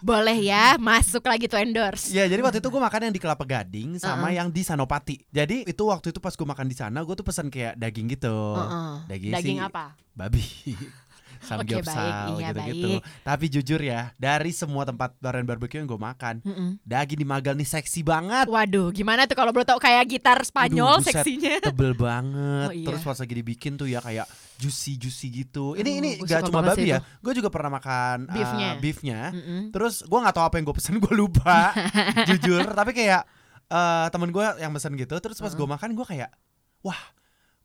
boleh 0.05 0.45
ya 0.45 0.77
masuk 0.77 1.25
lagi 1.25 1.49
tuh 1.49 1.57
endorse. 1.57 2.13
Ya 2.13 2.29
jadi 2.29 2.45
waktu 2.45 2.61
itu 2.61 2.69
gue 2.69 2.83
makan 2.85 3.09
yang 3.09 3.15
di 3.17 3.21
Kelapa 3.25 3.49
Gading 3.49 3.97
sama 3.97 4.29
Uh-uh. 4.29 4.37
yang 4.37 4.49
di 4.53 4.61
Sanopati. 4.61 5.25
Jadi 5.33 5.65
itu 5.65 5.83
waktu 5.89 6.13
itu 6.13 6.21
pas 6.21 6.37
gue 6.37 6.45
makan 6.45 6.69
di 6.69 6.77
sana, 6.77 7.01
gue 7.01 7.15
tuh 7.17 7.25
pesan 7.25 7.49
kayak 7.49 7.81
daging 7.81 8.13
gitu. 8.13 8.37
Heeh. 8.61 8.93
Daging, 9.09 9.33
Daging 9.33 9.57
sih 9.57 9.65
apa? 9.65 9.97
babi. 10.13 10.45
Samgyeopsal 11.41 11.95
baik. 11.95 12.15
Iya, 12.35 12.49
gitu-gitu. 12.49 12.91
Tapi 13.21 13.45
jujur 13.49 13.81
ya, 13.81 14.01
dari 14.15 14.51
semua 14.51 14.83
tempat 14.83 15.15
Korean 15.17 15.45
barbecue 15.45 15.79
yang 15.79 15.87
gue 15.87 15.97
makan, 15.97 16.41
Mm-mm. 16.41 16.71
daging 16.83 17.19
di 17.19 17.27
Magal 17.27 17.55
nih 17.55 17.69
seksi 17.69 18.01
banget. 18.01 18.47
Waduh, 18.47 18.91
gimana 18.91 19.25
tuh 19.25 19.35
kalau 19.35 19.51
belum 19.51 19.67
tahu 19.67 19.79
kayak 19.79 20.05
gitar 20.07 20.39
Spanyol 20.41 20.97
Aduh, 20.97 21.03
buset. 21.03 21.15
seksinya? 21.21 21.55
tebel 21.69 21.93
banget 21.93 22.69
Oh, 22.69 22.73
iya. 22.73 22.85
terus 22.85 23.01
pas 23.01 23.15
lagi 23.15 23.35
dibikin 23.35 23.75
tuh 23.75 23.85
ya 23.85 23.99
kayak 23.99 24.27
juicy 24.57 24.99
juicy 24.99 25.29
gitu 25.33 25.73
ini 25.75 26.03
ini 26.03 26.11
gak 26.19 26.47
cuma 26.47 26.61
babi 26.61 26.91
ya 26.91 26.99
gue 26.99 27.33
juga 27.33 27.47
pernah 27.47 27.71
makan 27.73 28.27
uh, 28.27 28.35
Beefnya. 28.35 28.69
beefnya 28.77 29.21
Mm-mm. 29.31 29.61
terus 29.71 30.03
gue 30.03 30.19
nggak 30.19 30.35
tahu 30.35 30.45
apa 30.45 30.55
yang 30.59 30.67
gue 30.67 30.77
pesen 30.77 30.99
gue 31.05 31.15
lupa 31.15 31.71
jujur 32.29 32.67
tapi 32.67 32.91
kayak 32.91 33.23
eh 33.65 34.07
temen 34.09 34.29
gue 34.29 34.45
yang 34.59 34.73
pesen 34.73 34.97
gitu 34.97 35.15
terus 35.19 35.37
pas 35.37 35.49
Uh-uh. 35.49 35.59
gue 35.59 35.69
makan 35.69 35.95
gue 35.95 36.07
kayak 36.07 36.31
wah 36.81 36.99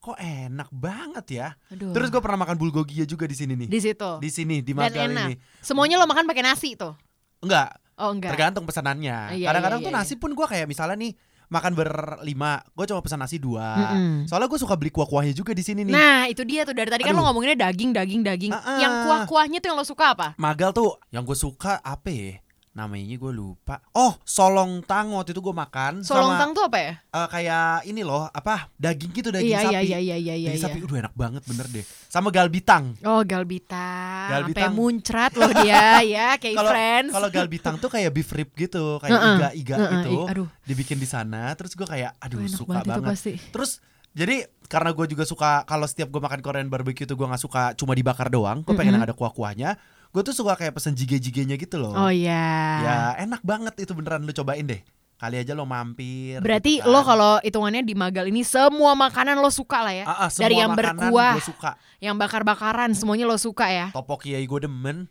kok 0.04 0.16
enak 0.16 0.68
banget 0.68 1.26
ya 1.32 1.48
Aduh. 1.72 1.90
terus 1.90 2.08
gue 2.08 2.20
pernah 2.20 2.36
makan 2.38 2.56
bulgogi 2.56 3.00
juga 3.04 3.24
di 3.24 3.32
sini 3.32 3.56
nih 3.56 3.68
di 3.68 3.80
situ. 3.80 4.10
di 4.20 4.28
sini 4.28 4.60
di 4.60 4.72
Magal 4.72 5.08
ini 5.08 5.32
Semuanya 5.58 5.96
lo 5.96 6.04
makan 6.04 6.24
pakai 6.24 6.44
nasi 6.44 6.76
tuh. 6.76 6.92
enggak 7.40 7.80
Oh 7.94 8.10
enggak. 8.10 8.34
tergantung 8.34 8.66
pesanannya 8.66 9.32
Iya, 9.32 9.48
kadang-kadang 9.48 9.80
iya, 9.80 9.86
tuh 9.86 9.92
iya, 9.92 9.98
nasi 10.02 10.14
pun 10.14 10.30
gue 10.30 10.44
kayak 10.44 10.66
misalnya 10.66 10.98
nih 10.98 11.14
makan 11.46 11.72
berlima 11.72 12.58
gue 12.72 12.84
cuma 12.84 12.98
pesan 12.98 13.20
nasi 13.20 13.38
dua 13.38 13.94
Mm-mm. 13.94 14.26
soalnya 14.26 14.48
gue 14.48 14.58
suka 14.58 14.74
beli 14.74 14.90
kuah-kuahnya 14.90 15.30
juga 15.30 15.52
di 15.52 15.62
sini 15.62 15.84
nih 15.84 15.92
Nah 15.92 16.26
itu 16.26 16.42
dia 16.42 16.64
tuh 16.64 16.72
dari 16.72 16.90
tadi 16.90 17.00
kan 17.00 17.12
Aduh. 17.12 17.22
lo 17.22 17.30
ngomonginnya 17.30 17.64
daging 17.64 17.92
daging 17.92 18.22
daging. 18.22 18.50
Ah-ah. 18.50 18.76
Yang 18.76 18.92
kuah-kuahnya 19.06 19.58
tuh 19.58 19.68
yang 19.70 19.78
lo 19.78 19.86
suka 19.86 20.04
apa? 20.10 20.28
Magal 20.36 20.72
tuh 20.72 20.98
yang 21.08 21.22
gue 21.22 21.32
suka 21.34 21.78
apa 21.78 22.08
ya? 22.08 22.42
Namanya 22.74 23.06
gue 23.14 23.30
lupa. 23.30 23.78
Oh, 23.90 24.18
solong 24.20 24.82
tang 24.82 25.14
waktu 25.14 25.30
itu 25.30 25.38
gue 25.38 25.54
makan 25.54 26.02
Solontang 26.02 26.50
sama 26.50 26.56
tuh 26.58 26.64
apa 26.66 26.78
ya? 26.80 26.92
eh, 26.98 27.28
kayak 27.30 27.86
ini 27.86 28.02
loh, 28.02 28.26
apa? 28.26 28.66
Daging 28.74 29.10
gitu 29.14 29.30
daging 29.30 29.46
Iya 29.46 29.60
sapi. 29.60 29.70
iya 29.70 29.80
iya 29.80 29.98
iya 30.00 30.16
iya 30.18 30.34
iya. 30.34 30.48
daging 30.50 30.58
sapi 30.60 30.78
udah 30.82 31.06
enak 31.06 31.14
banget 31.14 31.42
bener 31.46 31.66
deh. 31.70 31.86
Sama 32.10 32.28
galbitang. 32.28 32.98
Oh 33.00 33.22
galbita. 33.22 33.86
Galbitang. 34.28 34.68
Sampai 34.68 34.74
muncrat 34.74 35.32
loh 35.32 35.54
dia 35.62 36.02
ya 36.02 36.34
kayak 36.34 36.56
Kalau 36.56 36.70
friends. 36.70 37.10
kalau 37.14 37.28
galbitang 37.30 37.74
tuh 37.78 37.86
kayak 37.88 38.10
beef 38.10 38.30
rib 38.30 38.50
gitu, 38.52 38.98
kayak 38.98 39.12
Heeh, 39.14 39.34
iga-iga 39.38 39.74
heeh, 39.78 39.90
gitu. 39.94 40.14
aduh. 40.26 40.48
Dibikin 40.62 40.98
di 40.98 41.06
sana, 41.06 41.54
terus 41.54 41.72
gue 41.72 41.86
kayak 41.86 42.18
aduh 42.18 42.42
enak 42.42 42.52
suka 42.52 42.72
banget, 42.76 42.90
banget. 42.90 43.06
pasti. 43.08 43.32
Terus 43.54 43.70
jadi 44.10 44.36
karena 44.66 44.90
gue 44.90 45.06
juga 45.08 45.22
suka 45.22 45.62
kalau 45.62 45.86
setiap 45.86 46.10
gue 46.10 46.18
makan 46.18 46.38
Korean 46.38 46.66
barbecue 46.66 47.02
tuh 47.02 47.14
gue 47.14 47.22
nggak 47.24 47.38
suka 47.38 47.78
cuma 47.78 47.94
dibakar 47.94 48.26
doang, 48.26 48.62
gue 48.62 48.74
pengen 48.74 48.98
yang 48.98 49.06
ada 49.06 49.14
kuah-kuahnya. 49.14 49.78
Gue 50.14 50.22
tuh 50.22 50.30
suka 50.30 50.54
kayak 50.54 50.78
pesen 50.78 50.94
jige-jigenya 50.94 51.58
gitu 51.58 51.74
loh. 51.74 51.90
Oh 51.90 52.06
iya. 52.06 52.46
Ya 52.86 52.96
enak 53.26 53.42
banget 53.42 53.74
itu 53.82 53.98
beneran 53.98 54.22
lu 54.22 54.30
cobain 54.30 54.62
deh. 54.62 54.78
Kali 55.18 55.42
aja 55.42 55.58
lo 55.58 55.66
mampir. 55.66 56.38
Berarti 56.38 56.78
gitu 56.78 56.86
kan. 56.86 56.94
lo 56.94 57.00
kalau 57.02 57.32
hitungannya 57.42 57.82
di 57.82 57.98
Magal 57.98 58.30
ini 58.30 58.46
semua 58.46 58.94
makanan 58.94 59.42
lo 59.42 59.50
suka 59.50 59.82
lah 59.82 59.90
ya. 59.90 60.06
Ah, 60.06 60.30
semua 60.30 60.46
Dari 60.46 60.54
yang 60.62 60.70
makanan 60.70 61.10
berkuah, 61.10 61.34
suka. 61.42 61.70
yang 61.98 62.14
bakar-bakaran 62.14 62.94
semuanya 62.94 63.26
lo 63.26 63.34
suka 63.34 63.66
ya. 63.66 63.86
Topoki 63.90 64.38
gue 64.38 64.60
demen. 64.62 65.10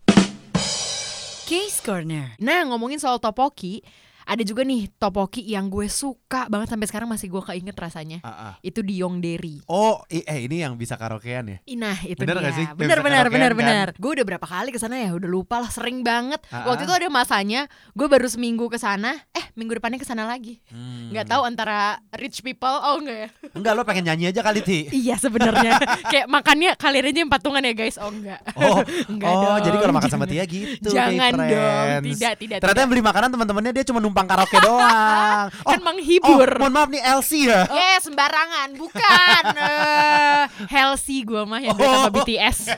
Case 1.44 1.84
Corner. 1.84 2.40
Nah 2.40 2.64
ngomongin 2.72 2.96
soal 2.96 3.20
topoki, 3.20 3.84
ada 4.24 4.44
juga 4.44 4.64
nih 4.64 4.90
topoki 4.96 5.44
yang 5.44 5.68
gue 5.68 5.88
suka 5.92 6.48
banget 6.48 6.72
sampai 6.72 6.88
sekarang 6.88 7.10
masih 7.12 7.28
gue 7.30 7.44
keinget 7.44 7.76
rasanya. 7.76 8.20
Ah, 8.24 8.32
ah. 8.32 8.54
Itu 8.64 8.82
di 8.82 9.00
Yongderi. 9.04 9.68
Oh, 9.68 10.04
eh 10.08 10.24
ini 10.48 10.64
yang 10.64 10.80
bisa 10.80 10.96
karaokean 10.96 11.46
ya? 11.48 11.58
Nah 11.78 11.98
itu 12.04 12.20
Bener 12.20 12.40
dia. 12.40 12.46
gak 12.48 12.54
sih? 12.56 12.66
Bener 12.76 13.00
bener 13.04 13.26
bener 13.30 13.52
kan? 13.52 13.60
bener. 13.60 13.88
Gue 14.00 14.12
udah 14.20 14.26
berapa 14.26 14.48
kali 14.48 14.70
ke 14.72 14.80
sana 14.80 15.00
ya? 15.00 15.12
Udah 15.16 15.30
lupa 15.30 15.60
lah. 15.60 15.70
Sering 15.70 16.02
banget. 16.02 16.40
Ah, 16.50 16.72
Waktu 16.72 16.84
ah. 16.84 16.88
itu 16.88 16.94
ada 17.04 17.08
masanya 17.12 17.62
gue 17.94 18.08
baru 18.08 18.28
seminggu 18.28 18.68
ke 18.72 18.80
sana. 18.80 19.16
Eh 19.36 19.46
minggu 19.54 19.78
depannya 19.78 20.02
ke 20.02 20.08
sana 20.08 20.26
lagi. 20.26 20.58
Hmm. 20.72 21.14
Nggak 21.14 21.30
tahu 21.30 21.42
antara 21.46 22.02
rich 22.18 22.42
people 22.42 22.70
oh 22.70 22.98
enggak 23.00 23.18
ya? 23.18 23.30
Enggak, 23.54 23.72
lo 23.78 23.82
pengen 23.86 24.04
nyanyi 24.10 24.34
aja 24.34 24.42
kali, 24.42 24.60
Ti. 24.66 24.80
iya 25.06 25.16
sebenarnya. 25.20 25.78
Kayak 26.12 26.28
makannya 26.32 26.72
kalian 26.78 27.06
aja 27.10 27.20
yang 27.22 27.32
patungan 27.32 27.62
ya 27.62 27.74
guys. 27.78 27.96
Oh 28.02 28.10
enggak. 28.10 28.40
Oh, 28.58 28.82
Enggak 29.12 29.30
oh 29.30 29.42
dong, 29.44 29.60
jadi 29.70 29.78
kalau 29.78 29.94
makan 29.94 30.10
sama. 30.10 30.26
Tia 30.26 30.48
gitu 30.48 30.88
Jangan 30.90 31.36
dong. 31.36 32.16
Tidak 32.16 32.34
tidak. 32.40 32.58
Ternyata 32.64 32.74
tidak. 32.74 32.84
yang 32.88 32.90
beli 32.90 33.04
makanan 33.04 33.30
teman-temannya 33.36 33.72
dia 33.76 33.86
cuma 33.86 34.00
numpang 34.14 34.30
karaoke 34.30 34.62
doang. 34.62 35.50
kan 35.74 35.82
menghibur. 35.82 36.46
Oh, 36.46 36.62
mohon 36.62 36.74
maaf 36.78 36.90
nih 36.94 37.02
Elsie 37.02 37.50
ya. 37.50 37.66
Ya 37.74 37.98
sembarangan, 37.98 38.78
bukan 38.78 39.44
eh 39.66 40.46
healthy 40.70 41.26
gue 41.26 41.42
mah 41.42 41.58
yang 41.58 41.74
Oh. 41.74 41.82
sama 42.06 42.14
BTS. 42.14 42.70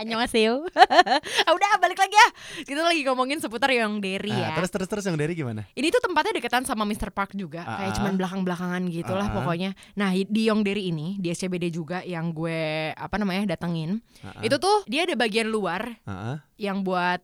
Annyeonghaseyo. 0.00 0.64
ah, 1.44 1.52
udah 1.52 1.76
balik 1.76 2.00
lagi 2.00 2.16
ya. 2.16 2.28
Kita 2.64 2.80
lagi 2.80 3.04
ngomongin 3.04 3.36
seputar 3.36 3.68
Yongderi 3.68 4.32
Ah, 4.32 4.40
ya. 4.40 4.56
terus 4.56 4.72
terus 4.72 4.88
terus 4.88 5.04
yang 5.04 5.20
dari 5.20 5.36
gimana? 5.36 5.68
Ini 5.76 5.92
tuh 5.92 6.00
tempatnya 6.00 6.40
deketan 6.40 6.64
sama 6.64 6.88
Mr. 6.88 7.12
Park 7.12 7.36
juga, 7.36 7.68
Ah, 7.68 7.84
kayak 7.84 7.92
ah. 7.92 7.96
cuman 8.00 8.12
belakang-belakangan 8.16 8.82
gitu 8.88 9.12
lah 9.12 9.28
Ah, 9.28 9.30
ah. 9.30 9.36
pokoknya. 9.36 9.70
Nah 10.00 10.16
di 10.16 10.48
Yongderi 10.48 10.88
ini, 10.88 11.20
di 11.20 11.28
SCBD 11.28 11.68
juga 11.68 12.00
yang 12.00 12.32
gue 12.32 12.96
apa 12.96 13.20
namanya 13.20 13.52
datengin, 13.52 14.00
ah. 14.24 14.40
itu 14.40 14.56
tuh 14.56 14.88
dia 14.88 15.04
ada 15.04 15.12
bagian 15.12 15.52
luar 15.52 16.00
ah. 16.08 16.40
yang 16.56 16.80
buat 16.80 17.20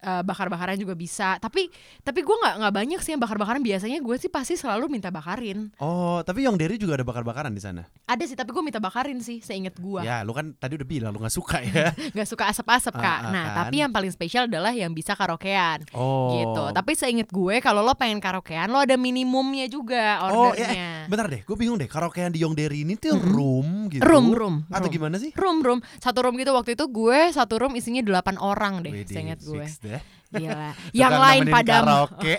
eh, 0.00 0.22
bakar-bakaran 0.22 0.74
juga 0.74 0.92
bisa. 0.92 1.36
Tapi 1.36 1.66
tapi 2.00 2.20
gue 2.20 2.36
nggak 2.36 2.54
nggak 2.58 2.74
banyak 2.74 3.00
sih 3.00 3.10
yang 3.12 3.20
bakar-bakaran. 3.20 3.60
Biasanya 3.60 3.98
gue 3.98 4.16
sih 4.16 4.28
pasti 4.28 4.54
selalu 4.54 4.88
minta 4.88 5.08
bakarin. 5.08 5.70
Oh, 5.76 6.20
tapi 6.20 6.42
yang 6.42 6.54
dari 6.54 6.74
juga 6.74 6.94
ada 6.94 7.02
bakar-bakaran 7.02 7.50
di 7.50 7.58
sana. 7.58 7.86
Ada 8.04 8.24
sih, 8.24 8.34
tapi 8.34 8.50
gue 8.50 8.62
minta 8.62 8.78
bakarin 8.78 9.18
sih, 9.18 9.38
seinget 9.38 9.74
gue. 9.74 10.00
Ya, 10.00 10.22
lu 10.22 10.32
kan 10.32 10.54
tadi 10.54 10.74
udah 10.74 10.84
bilang 10.84 11.10
lu 11.10 11.18
gak 11.18 11.30
suka 11.30 11.60
ya. 11.60 11.90
Nggak 12.14 12.26
suka 12.26 12.48
asap-asap 12.48 12.94
Ah, 12.94 13.00
kak. 13.00 13.18
ah, 13.20 13.30
Nah 13.30 13.44
kan. 13.44 13.56
tapi 13.60 13.76
yang 13.78 13.90
paling 13.90 14.08
spesial 14.08 14.46
adalah 14.46 14.70
yang 14.70 14.90
bisa 14.90 15.12
karaokean. 15.12 15.84
Oh. 15.92 16.32
Gitu. 16.32 16.64
Tapi 16.72 16.92
seinget 16.94 17.28
gue 17.28 17.58
kalau 17.58 17.80
lo 17.80 17.92
pengen 17.92 18.18
karaokean 18.18 18.68
lo 18.68 18.80
ada 18.80 18.96
minimumnya 18.96 19.66
juga 19.66 20.22
Oh, 20.24 20.50
ordernya. 20.50 20.66
eh, 20.66 20.76
eh, 20.76 21.00
bentar 21.06 21.26
deh, 21.26 21.42
gue 21.42 21.56
bingung 21.56 21.76
deh. 21.76 21.86
Karaokean 21.86 22.30
di 22.30 22.40
Yongderi 22.40 22.82
ini 22.82 22.94
tuh 22.94 23.18
room 23.18 23.88
gitu. 23.88 24.00
Room, 24.00 24.30
room, 24.30 24.54
Atau 24.68 24.86
room. 24.86 24.94
gimana 24.94 25.16
sih? 25.16 25.30
room 25.34 25.60
room 25.60 25.78
satu 25.98 26.20
room 26.20 26.34
gitu 26.34 26.50
waktu 26.50 26.74
itu 26.74 26.84
gue 26.86 27.18
satu 27.30 27.58
room 27.58 27.72
isinya 27.74 28.00
8 28.00 28.36
orang 28.36 28.80
deh 28.80 29.04
seinget 29.04 29.38
gue 29.40 29.64
deh. 29.88 30.02
gila 30.28 30.76
yang 30.92 31.08
Tukang 31.08 31.24
lain 31.24 31.40
nemenin 31.40 31.54
pada 31.56 31.72
karaoke. 31.80 32.34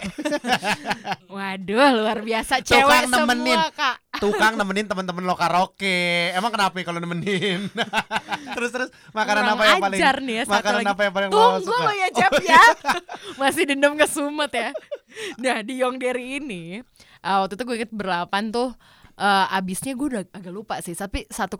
waduh 1.34 1.90
luar 1.98 2.20
biasa 2.22 2.54
Tukang 2.62 2.70
cewek 2.86 3.02
nemenin. 3.10 3.58
semua 3.58 3.74
kak 3.74 3.96
Tukang 4.20 4.54
nemenin 4.54 4.86
temen-temen 4.86 5.24
lo 5.24 5.34
karaoke. 5.34 5.98
Emang 6.32 6.52
kenapa 6.52 6.76
ya 6.76 6.86
kalau 6.86 7.02
nemenin? 7.02 7.66
terus 8.58 8.70
terus 8.70 8.90
makanan 9.10 9.42
Kurang 9.42 9.58
apa 9.58 9.64
yang 9.66 9.82
paling 9.82 10.00
nih 10.22 10.36
ya, 10.36 10.44
Makanan 10.46 10.80
lagi. 10.80 10.94
apa 10.94 11.02
yang 11.02 11.14
paling 11.14 11.30
lo 11.30 11.38
tunggu 11.40 11.66
suka? 11.66 11.82
lo 11.82 11.92
ya 11.92 12.08
Jap 12.14 12.34
ya 12.44 12.64
masih 13.38 13.64
dendam 13.66 13.94
ke 13.96 14.06
Sumet 14.06 14.52
ya 14.54 14.70
nah 15.42 15.66
di 15.66 15.82
Yongderi 15.82 16.38
ini 16.38 16.86
uh, 17.26 17.42
waktu 17.42 17.58
itu 17.58 17.64
gue 17.66 17.76
inget 17.82 17.92
berlapan 17.92 18.54
tuh 18.54 18.70
uh, 19.20 19.46
abisnya 19.52 19.94
gue 19.94 20.08
udah 20.16 20.24
agak 20.32 20.54
lupa 20.56 20.80
sih 20.80 20.96
tapi 20.96 21.28
1,2 21.28 21.60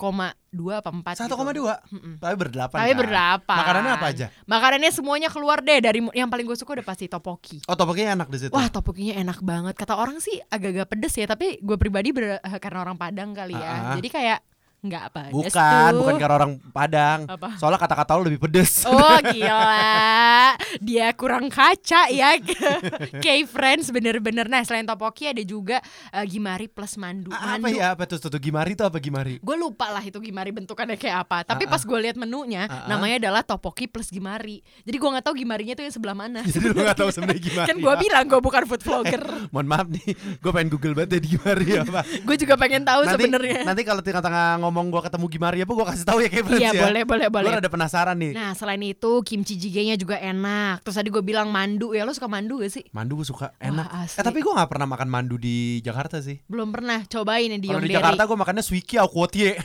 apa 0.74 0.90
4 0.90 1.20
Satu 1.20 1.36
koma 1.36 1.52
dua. 1.52 1.78
Mm-mm. 1.92 2.18
Tapi 2.18 2.36
berdelapan. 2.40 2.78
Tapi 2.80 2.92
kan? 2.96 3.00
berdelapan. 3.04 3.58
Makanannya 3.60 3.94
apa 3.94 4.08
aja? 4.10 4.26
Makanannya 4.48 4.92
semuanya 4.96 5.30
keluar 5.30 5.60
deh 5.62 5.80
dari 5.84 6.00
yang 6.16 6.32
paling 6.32 6.48
gue 6.48 6.58
suka 6.58 6.80
udah 6.80 6.88
pasti 6.88 7.06
topoki. 7.12 7.60
Oh, 7.68 7.76
topoknya 7.76 8.16
enak 8.16 8.32
di 8.32 8.38
situ. 8.48 8.54
Wah 8.56 8.72
topokinya 8.72 9.20
enak 9.20 9.44
banget. 9.44 9.76
Kata 9.78 10.00
orang 10.00 10.18
sih 10.24 10.40
agak-agak 10.50 10.88
pedes 10.90 11.14
ya, 11.20 11.28
tapi 11.28 11.60
gue 11.60 11.78
pribadi 11.78 12.10
ber- 12.16 12.42
karena 12.58 12.80
orang 12.82 12.98
Padang 12.98 13.36
kali 13.36 13.54
ya. 13.54 13.70
Ah, 13.70 13.78
ah. 13.94 13.96
Jadi 14.00 14.10
kayak 14.10 14.40
nggak 14.80 15.04
apa. 15.06 15.22
bukan, 15.30 15.92
bukan 15.94 16.16
karena 16.16 16.36
orang 16.36 16.52
Padang. 16.70 17.20
Apa? 17.26 17.56
Soalnya 17.56 17.76
kata-kata 17.78 18.16
lo 18.16 18.24
lebih 18.24 18.40
pedes. 18.40 18.84
Oh 18.84 19.18
gila, 19.28 20.56
dia 20.80 21.12
kurang 21.12 21.48
kaca 21.48 22.08
ya 22.08 22.40
K-Friends 23.24 23.90
bener-bener 23.90 24.46
Nah 24.46 24.62
selain 24.62 24.84
topoki 24.84 25.28
ada 25.28 25.42
juga 25.42 25.84
eh, 26.10 26.26
gimari 26.26 26.66
plus 26.66 26.96
mandu 26.96 27.30
A- 27.30 27.56
apa 27.56 27.60
Mandu 27.62 27.76
ya? 27.76 27.92
Apa 27.92 28.04
tuh? 28.06 28.18
Tuh 28.22 28.38
gimari 28.38 28.74
tuh 28.74 28.86
apa 28.86 28.98
gimari? 28.98 29.38
Gue 29.40 29.56
lupa 29.56 29.90
lah 29.90 30.00
itu 30.00 30.16
gimari 30.18 30.52
bentukannya 30.52 30.96
kayak 30.96 31.26
apa 31.26 31.44
Tapi 31.46 31.64
Ah, 31.64 31.68
ah. 31.68 31.74
pas 31.74 31.82
gue 31.82 32.00
lihat 32.00 32.16
menunya 32.16 32.64
ah. 32.66 32.88
Namanya 32.88 33.20
adalah 33.20 33.42
topoki 33.42 33.86
plus 33.86 34.08
gimari 34.08 34.62
Jadi 34.82 34.96
gue 34.96 35.10
gak 35.10 35.26
tahu 35.26 35.36
gimarinya 35.36 35.74
tuh 35.74 35.84
yang 35.84 35.92
sebelah 35.92 36.16
mana 36.16 36.40
Jadi 36.42 36.66
lo 36.68 36.82
gak 36.82 36.98
tahu 36.98 37.10
sebenarnya 37.10 37.42
gimari. 37.50 37.68
Kan 37.68 37.78
gue 37.78 37.94
bilang 38.00 38.24
gue 38.26 38.40
bukan 38.40 38.64
food 38.64 38.82
vlogger 38.82 39.24
Mohon 39.50 39.68
maaf 39.68 39.88
nih, 39.90 40.08
gue 40.14 40.52
pengen 40.52 40.70
google 40.70 40.94
banget 40.94 41.10
ya 41.10 41.20
di 41.20 41.30
gimari 41.30 41.68
apa. 41.76 42.00
Gue 42.22 42.36
juga 42.38 42.54
pengen 42.56 42.82
tahu 42.82 43.02
sebenarnya 43.04 43.62
nanti 43.66 43.82
kalau 43.82 44.00
tengah-tengah 44.00 44.62
ngomong 44.70 44.88
gue 44.88 45.02
ketemu 45.02 45.26
gimari 45.28 45.60
apa 45.60 45.72
gue 45.72 45.86
kasih 45.88 46.06
tahu 46.06 46.20
ya 46.20 46.30
kayak 46.30 46.46
Iya 46.52 46.70
ya. 46.70 46.82
boleh 46.84 47.04
boleh 47.04 47.28
boleh 47.28 47.50
Gue 47.50 47.60
ada 47.60 47.68
penasaran 47.68 48.16
nih. 48.16 48.32
Nah 48.32 48.54
selain 48.54 48.78
itu 48.80 49.12
kimchi 49.22 49.54
jjigae-nya 49.56 49.96
juga 49.96 50.16
enak 50.16 50.82
Terus 50.82 50.96
tadi 50.96 51.10
gue 51.10 51.20
bilang 51.20 51.50
mandu 51.50 51.92
ya 51.92 52.02
Lo 52.02 52.12
suka 52.12 52.26
mandu 52.26 52.60
gak 52.60 52.72
sih? 52.72 52.84
Mandu 52.92 53.18
gue 53.18 53.26
suka 53.26 53.52
enak. 53.58 53.90
asli. 53.90 54.18
Eh 54.18 54.24
tapi 54.24 54.40
gue 54.40 54.52
gak 54.52 54.70
pernah 54.70 54.88
makan 54.88 55.08
mandu 55.08 55.36
di 55.36 55.58
Jakarta 55.80 56.20
sih. 56.20 56.38
Belum 56.46 56.70
pernah 56.70 57.02
cobain 57.04 57.50
yang 57.50 57.58
di 57.58 57.68
Kalau 57.68 57.82
di 57.82 57.90
Jakarta 57.92 58.22
gue 58.24 58.38
makannya 58.38 58.62
suiki 58.62 58.96
au 58.96 59.10
kuotie. 59.10 59.58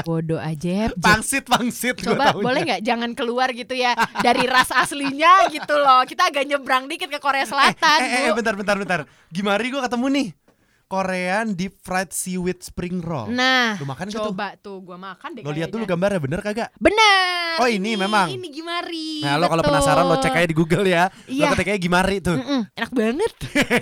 Bodoh 0.00 0.38
aja 0.38 0.88
Pangsit 0.98 1.44
pangsit 1.44 1.98
gua 1.98 2.14
Coba 2.14 2.24
boleh 2.34 2.62
nggak 2.64 2.80
jangan 2.80 3.10
keluar 3.12 3.50
gitu 3.50 3.74
ya 3.74 3.92
dari 4.18 4.46
ras 4.46 4.70
aslinya 4.70 5.50
gitu 5.50 5.74
loh. 5.74 6.02
Kita 6.02 6.28
agak 6.28 6.44
nyebrang 6.44 6.86
dikit 6.86 7.08
ke 7.08 7.18
Korea 7.18 7.44
Selatan, 7.44 7.98
Eh, 7.98 8.06
eh, 8.06 8.20
eh, 8.20 8.30
Bu. 8.30 8.38
bentar 8.38 8.54
bentar 8.54 8.76
bentar. 8.76 9.00
Gimari 9.28 9.68
gue 9.68 9.80
ketemu 9.80 10.06
nih. 10.08 10.28
Korean 10.88 11.52
deep 11.52 11.76
fried 11.78 12.08
seaweed 12.10 12.58
spring 12.58 12.98
roll. 12.98 13.28
Nah, 13.28 13.76
Lu 13.76 13.84
makan 13.84 14.08
gak 14.08 14.16
tuh? 14.16 14.32
coba 14.32 14.56
tuh 14.56 14.80
gua 14.80 14.96
makan 14.96 15.36
deh 15.36 15.44
Lo 15.44 15.52
lihat 15.52 15.68
dulu 15.68 15.84
gambarnya 15.84 16.16
bener 16.16 16.40
kagak? 16.40 16.72
Bener. 16.74 17.60
Oh, 17.60 17.68
ini 17.68 17.92
memang. 17.92 18.24
Ini 18.26 18.48
gimari. 18.48 19.20
Nah 19.20 19.36
lo 19.36 19.46
kalau 19.46 19.60
penasaran 19.60 20.02
lo 20.02 20.16
cek 20.16 20.32
aja 20.32 20.48
di 20.48 20.56
Google 20.56 20.88
ya. 20.88 21.12
Lo 21.28 21.44
Iya. 21.44 21.52
ketik 21.52 21.68
aja 21.68 21.78
gimari 21.78 22.16
tuh. 22.18 22.34
Mm-mm, 22.34 22.72
enak 22.72 22.90
banget. 22.90 23.32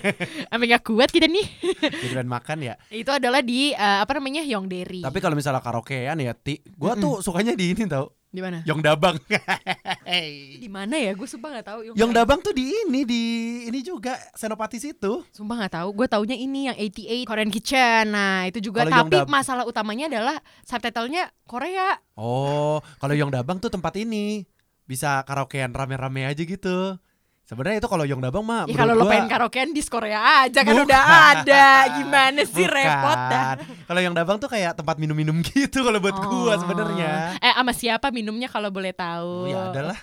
Sampai 0.51 0.67
gak 0.67 0.83
kuat 0.83 1.09
kita 1.09 1.27
nih. 1.27 1.47
Giliran 1.95 2.27
makan 2.27 2.59
ya. 2.61 2.75
Itu 2.89 3.15
adalah 3.15 3.39
di 3.39 3.71
eh, 3.71 3.99
apa 4.01 4.13
namanya 4.13 4.43
Yongderi. 4.43 5.01
Tapi 5.01 5.19
kalau 5.21 5.39
misalnya 5.39 5.63
karaokean 5.63 6.19
ya, 6.19 6.35
Ti, 6.35 6.59
gua 6.75 6.99
tuh 6.99 7.23
sukanya 7.23 7.55
di 7.55 7.71
ini 7.71 7.87
tau. 7.87 8.11
Di 8.37 8.45
mana? 8.45 8.61
Yongdabang. 8.69 9.17
Di 10.63 10.69
mana 10.69 11.01
ya? 11.01 11.17
Gue 11.17 11.25
sumpah 11.25 11.59
gak 11.59 11.67
tahu. 11.73 11.79
Yongdabang 11.97 12.39
tuh 12.39 12.53
di 12.53 12.69
ini 12.69 13.03
di 13.03 13.23
ini 13.67 13.81
juga 13.81 14.15
Senopati 14.37 14.77
situ. 14.77 15.25
Sumpah 15.33 15.67
gak 15.67 15.75
tahu. 15.81 15.89
Gue 15.97 16.07
taunya 16.07 16.37
ini 16.37 16.69
yang 16.69 16.77
88 16.77 17.25
Korean 17.27 17.51
Kitchen. 17.51 18.13
Nah 18.13 18.45
itu 18.47 18.61
juga. 18.61 18.85
Kalau 18.85 18.93
Tapi 18.93 19.17
Yongdab- 19.17 19.33
masalah 19.33 19.65
utamanya 19.65 20.07
adalah 20.07 20.37
subtitlenya 20.63 21.33
Korea. 21.49 21.97
Oh, 22.15 22.79
kalau 23.01 23.17
Yongdabang 23.17 23.59
tuh 23.59 23.73
tempat 23.73 23.97
ini 23.97 24.45
bisa 24.85 25.25
karaokean 25.25 25.75
rame-rame 25.75 26.29
aja 26.29 26.43
gitu. 26.45 27.01
Sebenarnya 27.47 27.79
itu 27.79 27.87
kalau 27.87 28.03
Yongdabang 28.03 28.43
mah 28.43 28.67
Ya 28.67 28.75
kalau 28.75 28.93
lo 28.93 29.07
gua- 29.07 29.13
pengen 29.15 29.31
karaokean 29.31 29.71
di 29.71 29.79
Korea 29.81 30.19
aja 30.43 30.61
kan 30.61 30.67
Bukan. 30.69 30.83
udah 30.83 31.03
ada. 31.33 31.67
Gimana 31.95 32.43
sih 32.43 32.59
Bukan. 32.61 32.75
repot 32.75 33.21
dah. 33.25 33.55
Kalau 33.87 34.01
Yongdabang 34.03 34.37
tuh 34.37 34.51
kayak 34.51 34.75
tempat 34.75 34.99
minum-minum 34.99 35.39
gitu 35.47 35.81
kalau 35.81 35.97
buat 35.97 36.11
Oh. 36.17 36.27
gua 36.27 36.59
sebenarnya. 36.59 37.39
Eh 37.39 37.55
sama 37.55 37.71
siapa 37.71 38.11
minumnya 38.11 38.47
kalau 38.47 38.67
boleh 38.69 38.91
tahu? 38.91 39.47
Ya 39.47 39.71
adalah 39.71 39.95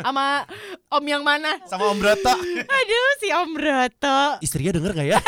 Sama 0.00 0.48
Om 0.88 1.04
yang 1.06 1.20
mana? 1.20 1.60
sama 1.68 1.92
Om 1.92 1.98
Broto. 1.98 2.32
Aduh 2.80 3.08
si 3.18 3.28
Om 3.30 3.50
Broto. 3.52 4.20
Istrinya 4.40 4.72
denger 4.72 4.90
gak 4.94 5.08
ya? 5.10 5.18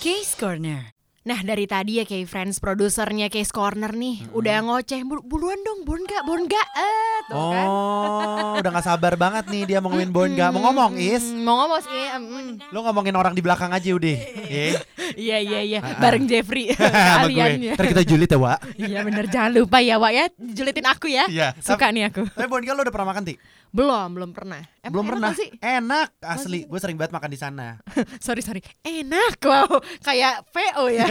Case 0.00 0.34
Corner. 0.34 0.99
Nah 1.20 1.36
dari 1.38 1.68
tadi 1.68 2.00
ya 2.00 2.08
kayak 2.08 2.24
friends 2.24 2.56
produsernya 2.58 3.28
Case 3.28 3.52
Corner 3.52 3.92
nih 3.92 4.24
udah 4.32 4.56
ngoceh 4.62 5.04
Bur- 5.04 5.20
buruan 5.20 5.60
dong 5.60 5.84
Bonga 5.84 6.24
Bonga 6.24 6.62
eh 6.74 7.18
tuh 7.28 7.36
kan. 7.46 7.66
Oh, 7.68 8.56
udah 8.56 8.70
gak 8.72 8.86
sabar 8.86 9.14
banget 9.14 9.44
nih 9.46 9.62
dia 9.66 9.78
mau 9.78 9.92
ngomongin 9.92 10.08
Bonga. 10.08 10.48
Mau 10.48 10.64
ngomong, 10.64 10.96
Is. 10.96 11.20
Mm, 11.22 11.44
mau 11.44 11.60
ngomong 11.60 11.80
sih 11.82 11.92
mm. 12.08 12.72
Lu 12.72 12.80
ngomongin 12.80 13.12
orang 13.14 13.36
di 13.36 13.44
belakang 13.44 13.68
aja 13.68 13.84
udah. 13.90 14.16
Eh, 14.48 14.72
Iya 15.12 15.36
iya 15.38 15.60
iya 15.60 15.78
bareng 15.98 16.24
Jeffrey 16.24 16.72
sama 16.72 16.88
gue. 17.26 17.36
kaliannya 17.36 17.72
Ntar 17.76 17.86
kita 17.86 18.02
julid 18.02 18.24
ya, 18.26 18.38
Wak. 18.38 18.58
Iya 18.74 18.98
bener 19.02 19.24
jangan 19.26 19.50
lupa 19.52 19.78
ya 19.78 20.00
Wak 20.00 20.12
ya 20.14 20.24
Julitin 20.34 20.86
aku 20.86 21.06
ya 21.06 21.28
Iya. 21.28 21.52
Suka 21.60 21.92
nih 21.92 22.08
aku 22.08 22.24
Tapi 22.26 22.48
Bonga 22.48 22.72
lu 22.72 22.80
udah 22.80 22.94
pernah 22.94 23.08
makan, 23.12 23.28
Ti? 23.28 23.34
Belum 23.70 24.08
belum 24.10 24.30
pernah 24.30 24.58
Emang 24.80 24.90
Belum 24.90 25.04
enak 25.06 25.12
pernah. 25.14 25.30
sih? 25.36 25.48
Enak, 25.56 26.08
asli. 26.18 26.60
Gue 26.64 26.80
sering 26.80 26.96
banget 26.96 27.12
makan 27.12 27.30
di 27.30 27.38
sana. 27.38 27.78
sorry 28.24 28.40
sorry 28.40 28.58
enak 28.80 29.38
wow 29.40 29.68
kayak 30.00 30.42
VO 30.48 30.88
ya 30.88 31.06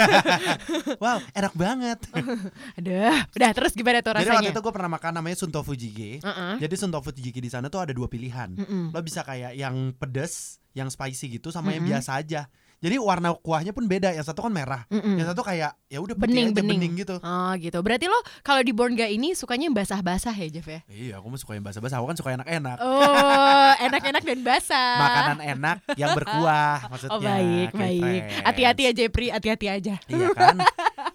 Wow, 1.04 1.24
enak 1.32 1.54
banget. 1.54 2.00
aduh 2.78 3.16
udah 3.30 3.50
terus 3.54 3.72
gimana 3.72 4.00
tuh 4.00 4.12
Jadi 4.12 4.26
rasanya 4.26 4.40
waktu 4.42 4.52
itu 4.52 4.62
gue 4.62 4.74
pernah 4.74 4.92
makan 4.92 5.12
namanya 5.16 5.38
Sunto 5.38 5.62
Fujige. 5.62 6.20
Heeh. 6.20 6.54
Jadi 6.60 6.76
Sunto 6.76 7.00
Fujige 7.00 7.40
di 7.40 7.48
sana 7.48 7.68
tuh 7.68 7.80
ada 7.80 7.94
dua 7.94 8.08
pilihan. 8.08 8.52
Mm-mm. 8.54 8.92
Lo 8.92 9.00
bisa 9.00 9.22
kayak 9.22 9.54
yang 9.54 9.96
pedes, 9.96 10.58
yang 10.74 10.88
spicy 10.88 11.40
gitu, 11.40 11.50
sama 11.50 11.72
yang 11.72 11.86
Mm-mm. 11.86 11.96
biasa 11.96 12.18
aja. 12.18 12.50
Jadi 12.80 12.96
warna 12.96 13.36
kuahnya 13.36 13.76
pun 13.76 13.84
beda. 13.86 14.16
Yang 14.16 14.32
satu 14.32 14.40
kan 14.40 14.52
merah, 14.52 14.88
Mm-mm. 14.88 15.20
yang 15.20 15.28
satu 15.28 15.44
kayak 15.44 15.76
ya 15.86 16.00
udah 16.00 16.16
Bening, 16.16 16.52
aja, 16.52 16.64
bening. 16.64 16.80
bening 16.80 16.94
gitu. 16.96 17.16
Oh 17.20 17.52
gitu. 17.56 17.76
Berarti 17.84 18.08
lo 18.08 18.16
kalau 18.40 18.64
di 18.64 18.72
Born 18.72 18.96
Gak 18.96 19.12
ini 19.12 19.36
sukanya 19.36 19.68
yang 19.68 19.76
basah-basah 19.76 20.32
ya 20.32 20.48
Jeff 20.48 20.64
ya? 20.64 20.80
Iya, 20.88 21.20
aku 21.20 21.28
mah 21.28 21.36
suka 21.36 21.54
yang 21.54 21.66
basah-basah. 21.68 22.00
Aku 22.00 22.08
kan 22.08 22.16
suka 22.16 22.30
enak-enak. 22.34 22.78
Oh, 22.80 23.72
enak-enak 23.78 24.24
dan 24.24 24.40
basah. 24.42 24.96
Makanan 24.96 25.40
enak 25.44 25.78
yang 25.96 26.10
berkuah 26.16 26.78
maksudnya. 26.92 27.14
Oh 27.14 27.20
baik, 27.20 27.68
kayak 27.76 28.00
baik. 28.00 28.22
Hati-hati 28.48 28.82
ya 28.82 28.92
Jepri, 28.96 29.28
hati-hati 29.28 29.68
aja. 29.68 29.96
Iya 30.08 30.28
kan? 30.32 30.56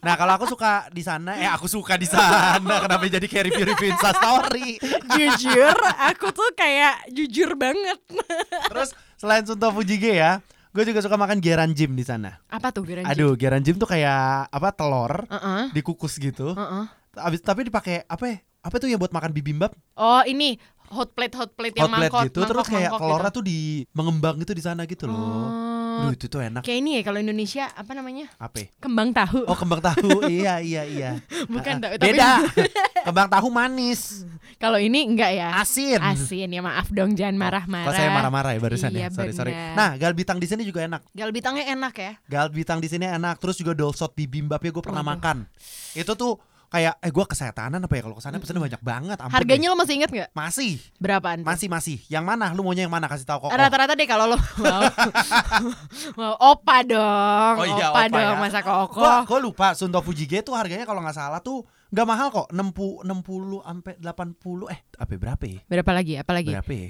Nah 0.04 0.14
kalau 0.20 0.36
aku 0.36 0.44
suka 0.44 0.92
di 0.92 1.00
sana, 1.00 1.40
eh 1.40 1.48
aku 1.48 1.64
suka 1.64 1.96
di 1.96 2.04
sana. 2.04 2.84
Kenapa 2.84 3.08
jadi 3.08 3.24
kayak 3.24 3.44
review-review 3.48 3.88
Insta 3.88 4.12
story? 4.12 4.76
jujur, 5.10 5.76
aku 6.12 6.28
tuh 6.28 6.50
kayak 6.52 7.08
jujur 7.08 7.56
banget. 7.56 7.96
Terus 8.68 8.92
selain 9.16 9.44
Sunto 9.44 9.72
Fujige 9.72 10.12
ya, 10.12 10.44
gue 10.74 10.82
juga 10.90 11.00
suka 11.00 11.14
makan 11.14 11.38
geran 11.38 11.70
jim 11.70 11.94
di 11.94 12.02
sana. 12.02 12.42
Apa 12.50 12.74
tuh 12.74 12.82
Geran 12.82 13.06
Aduh, 13.06 13.38
geran 13.38 13.62
jim 13.62 13.78
tuh 13.78 13.86
kayak 13.86 14.50
apa 14.50 14.68
telur 14.74 15.22
Heeh. 15.30 15.70
dikukus 15.70 16.18
gitu. 16.18 16.58
heeh. 16.58 16.84
Abis 17.14 17.38
tapi 17.46 17.62
dipakai 17.70 18.02
apa 18.10 18.24
ya? 18.26 18.36
Apa 18.64 18.82
tuh 18.82 18.90
yang 18.90 18.98
buat 18.98 19.14
makan 19.14 19.30
bibimbap? 19.30 19.70
Oh 19.94 20.26
ini 20.26 20.58
hot 20.88 21.10
plate 21.12 21.34
hot 21.34 21.50
plate 21.52 21.74
yang 21.74 21.86
Hot 21.86 21.96
plate 21.96 22.12
mangkok, 22.12 22.22
gitu. 22.28 22.38
Terus 22.40 22.50
mangkok, 22.50 22.66
kayak 22.70 22.90
mangkok 22.90 23.00
telurnya 23.02 23.24
gitu. 23.24 23.36
tuh 23.36 23.44
di 23.44 23.58
mengembang 23.90 24.34
gitu 24.38 24.52
di 24.52 24.62
sana 24.62 24.82
gitu 24.84 25.04
loh. 25.06 25.48
Oh, 25.94 26.10
Duh, 26.10 26.10
itu 26.10 26.26
tuh 26.26 26.42
enak. 26.42 26.66
kayak 26.66 26.78
ini 26.82 26.98
ya 26.98 27.02
kalau 27.02 27.18
Indonesia 27.18 27.70
apa 27.70 27.92
namanya? 27.94 28.26
Apa? 28.36 28.56
ya? 28.58 28.66
Kembang 28.76 29.14
tahu. 29.14 29.46
Oh, 29.46 29.54
kembang 29.54 29.78
tahu. 29.78 30.26
iya, 30.26 30.58
iya, 30.58 30.82
iya. 30.82 31.10
Bukan 31.46 31.78
Ah, 31.78 31.80
tahu, 31.80 31.92
tapi- 31.96 32.06
Beda. 32.10 32.30
kembang 33.06 33.28
tahu 33.30 33.46
manis, 33.48 34.26
Kalau 34.56 34.74
ini 34.76 35.04
enggak 35.04 35.30
ya? 35.30 35.54
asin. 35.56 36.00
Asin 36.00 36.48
ya 36.48 36.60
maaf 36.60 36.90
dong 36.90 37.14
jangan 37.14 37.36
marah-marah. 37.36 37.86
Kalau 37.86 37.94
saya 37.96 38.10
marah-marah 38.10 38.50
ya 38.54 38.60
barusan 38.60 38.90
Iya, 38.90 39.06
ya. 39.06 39.08
Sorry, 39.12 39.32
sorry. 39.32 39.52
benar. 39.52 39.76
Nah, 39.76 39.90
galbitang 39.94 40.38
di 40.40 40.46
sini 40.46 40.62
juga 40.64 40.82
enak. 40.82 41.04
Galbitangnya 41.10 41.64
enak 41.70 41.94
ya. 41.94 42.12
Galbitang 42.26 42.78
di 42.78 42.88
sini 42.88 43.06
enak. 43.06 43.38
Terus 43.38 43.54
juga 43.54 43.72
dolsot 43.72 44.14
bibimbapnya 44.14 44.70
gue 44.70 44.82
pernah 44.82 45.00
Waduh. 45.00 45.14
makan. 45.14 45.36
Itu 45.92 46.14
tuh 46.14 46.40
kayak 46.74 46.98
eh 46.98 47.08
gue 47.08 47.24
kesetanan 47.24 47.78
apa 47.78 47.94
ya 47.94 48.02
kalau 48.02 48.18
ke 48.18 48.20
sana 48.20 48.36
pesannya 48.36 48.58
banyak 48.60 48.82
banget. 48.82 49.16
ampun 49.16 49.30
Harganya 49.30 49.62
deh. 49.62 49.70
lo 49.70 49.76
masih 49.76 49.94
inget 49.94 50.10
nggak? 50.10 50.28
masih, 50.32 50.72
Berapaan? 50.98 51.38
tuh? 51.38 51.46
masih, 51.46 51.68
masih. 51.68 51.96
Yang 52.08 52.24
mana? 52.26 52.50
Lu 52.50 52.60
maunya 52.60 52.82
yang 52.82 52.90
mana? 52.90 53.06
Kasih 53.06 53.22
tahu 53.22 53.46
kok. 53.46 53.54
Rata-rata 53.54 53.94
deh 53.94 54.04
kalau 54.04 54.26
lo 54.26 54.38
mau. 54.60 54.82
mau 56.14 56.34
opa 56.36 56.76
dong. 56.82 57.54
Oh 57.56 57.66
iya, 57.68 57.86
opa, 57.88 57.94
opa 57.94 58.02
dong 58.10 58.26
ya. 58.28 58.42
masa 58.42 58.60
koko. 58.60 58.98
Gua, 58.98 59.14
gua 59.22 59.38
lupa 59.40 59.66
Sunto 59.72 60.02
Fujige 60.02 60.42
tuh 60.42 60.52
harganya 60.52 60.82
kalau 60.82 60.98
nggak 60.98 61.14
salah 61.14 61.38
tuh 61.38 61.62
nggak 61.88 62.06
mahal 62.06 62.26
kok 62.28 62.50
60 62.50 63.06
60 63.06 63.62
sampai 63.62 63.94
80 64.02 64.66
eh 64.66 64.80
apa 64.98 65.10
ya, 65.14 65.18
berapa 65.20 65.44
ya? 65.46 65.60
Berapa 65.64 65.90
lagi? 65.94 66.12
Apa 66.18 66.32
lagi? 66.34 66.50
Berapa 66.50 66.72
ya? 66.72 66.88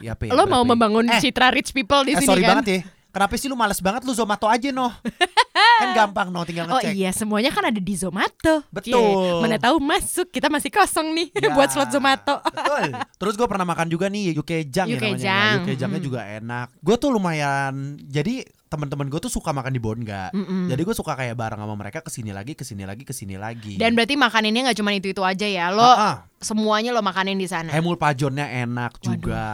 Ya, 0.00 0.10
apa 0.16 0.22
ya? 0.24 0.30
Lo 0.30 0.42
mau 0.42 0.48
Berapa 0.48 0.62
ya? 0.62 0.70
membangun 0.70 1.06
Eh, 1.06 1.20
citra 1.20 1.52
rich 1.52 1.70
people 1.70 2.00
di 2.02 2.16
eh, 2.16 2.18
sini 2.18 2.28
sorry 2.28 2.42
kan? 2.42 2.50
banget 2.56 2.66
ya. 2.66 2.80
Kenapa 3.08 3.34
sih 3.34 3.48
lu 3.48 3.56
males 3.56 3.76
banget 3.78 4.04
lu 4.04 4.12
Zomato 4.12 4.46
aja 4.46 4.68
noh? 4.70 4.92
kan 5.78 5.88
gampang 5.94 6.28
noh 6.28 6.42
tinggal 6.42 6.66
Oh 6.68 6.78
ngecek. 6.82 6.92
iya, 6.92 7.10
semuanya 7.14 7.50
kan 7.54 7.64
ada 7.70 7.80
di 7.80 7.94
Zomato. 7.94 8.66
Betul. 8.68 8.98
Cie, 8.98 9.40
Mana 9.40 9.56
tahu 9.56 9.76
masuk, 9.78 10.26
kita 10.28 10.50
masih 10.50 10.68
kosong 10.68 11.14
nih 11.14 11.30
Ya, 11.38 11.48
buat 11.56 11.70
slot 11.70 11.94
Zomato. 11.94 12.42
Betul. 12.42 12.98
Terus 13.16 13.34
gue 13.38 13.46
pernah 13.46 13.64
makan 13.64 13.86
juga 13.88 14.10
nih 14.10 14.34
Yukejang 14.36 14.86
ya 14.90 14.98
namanya. 14.98 15.14
Yukejang, 15.14 15.54
Yukejangnya 15.62 16.00
mm. 16.02 16.06
juga 16.06 16.20
enak. 16.26 16.66
Gue 16.82 16.96
tuh 16.98 17.10
lumayan 17.14 17.96
jadi 18.02 18.42
teman-teman 18.68 19.08
gue 19.08 19.16
tuh 19.16 19.32
suka 19.32 19.50
makan 19.50 19.72
di 19.72 19.80
Bonga. 19.80 20.28
Mm-mm. 20.36 20.68
Jadi 20.68 20.80
gue 20.84 20.94
suka 20.94 21.16
kayak 21.16 21.34
bareng 21.34 21.56
sama 21.56 21.74
mereka 21.74 22.04
ke 22.04 22.12
sini 22.12 22.30
lagi, 22.36 22.52
ke 22.52 22.62
sini 22.68 22.84
lagi, 22.84 23.02
ke 23.02 23.16
sini 23.16 23.40
lagi. 23.40 23.80
Dan 23.80 23.96
berarti 23.96 24.14
makanannya 24.14 24.68
nggak 24.68 24.78
cuma 24.78 24.92
itu 24.92 25.08
itu 25.10 25.22
aja 25.24 25.48
ya, 25.48 25.72
lo 25.72 25.80
Ah, 25.80 25.96
ah. 25.96 26.14
semuanya 26.38 26.92
lo 26.92 27.00
makanin 27.00 27.40
di 27.40 27.48
sana. 27.48 27.72
Hemul 27.72 27.96
pajonnya 27.96 28.44
enak 28.68 29.00
juga. 29.00 29.44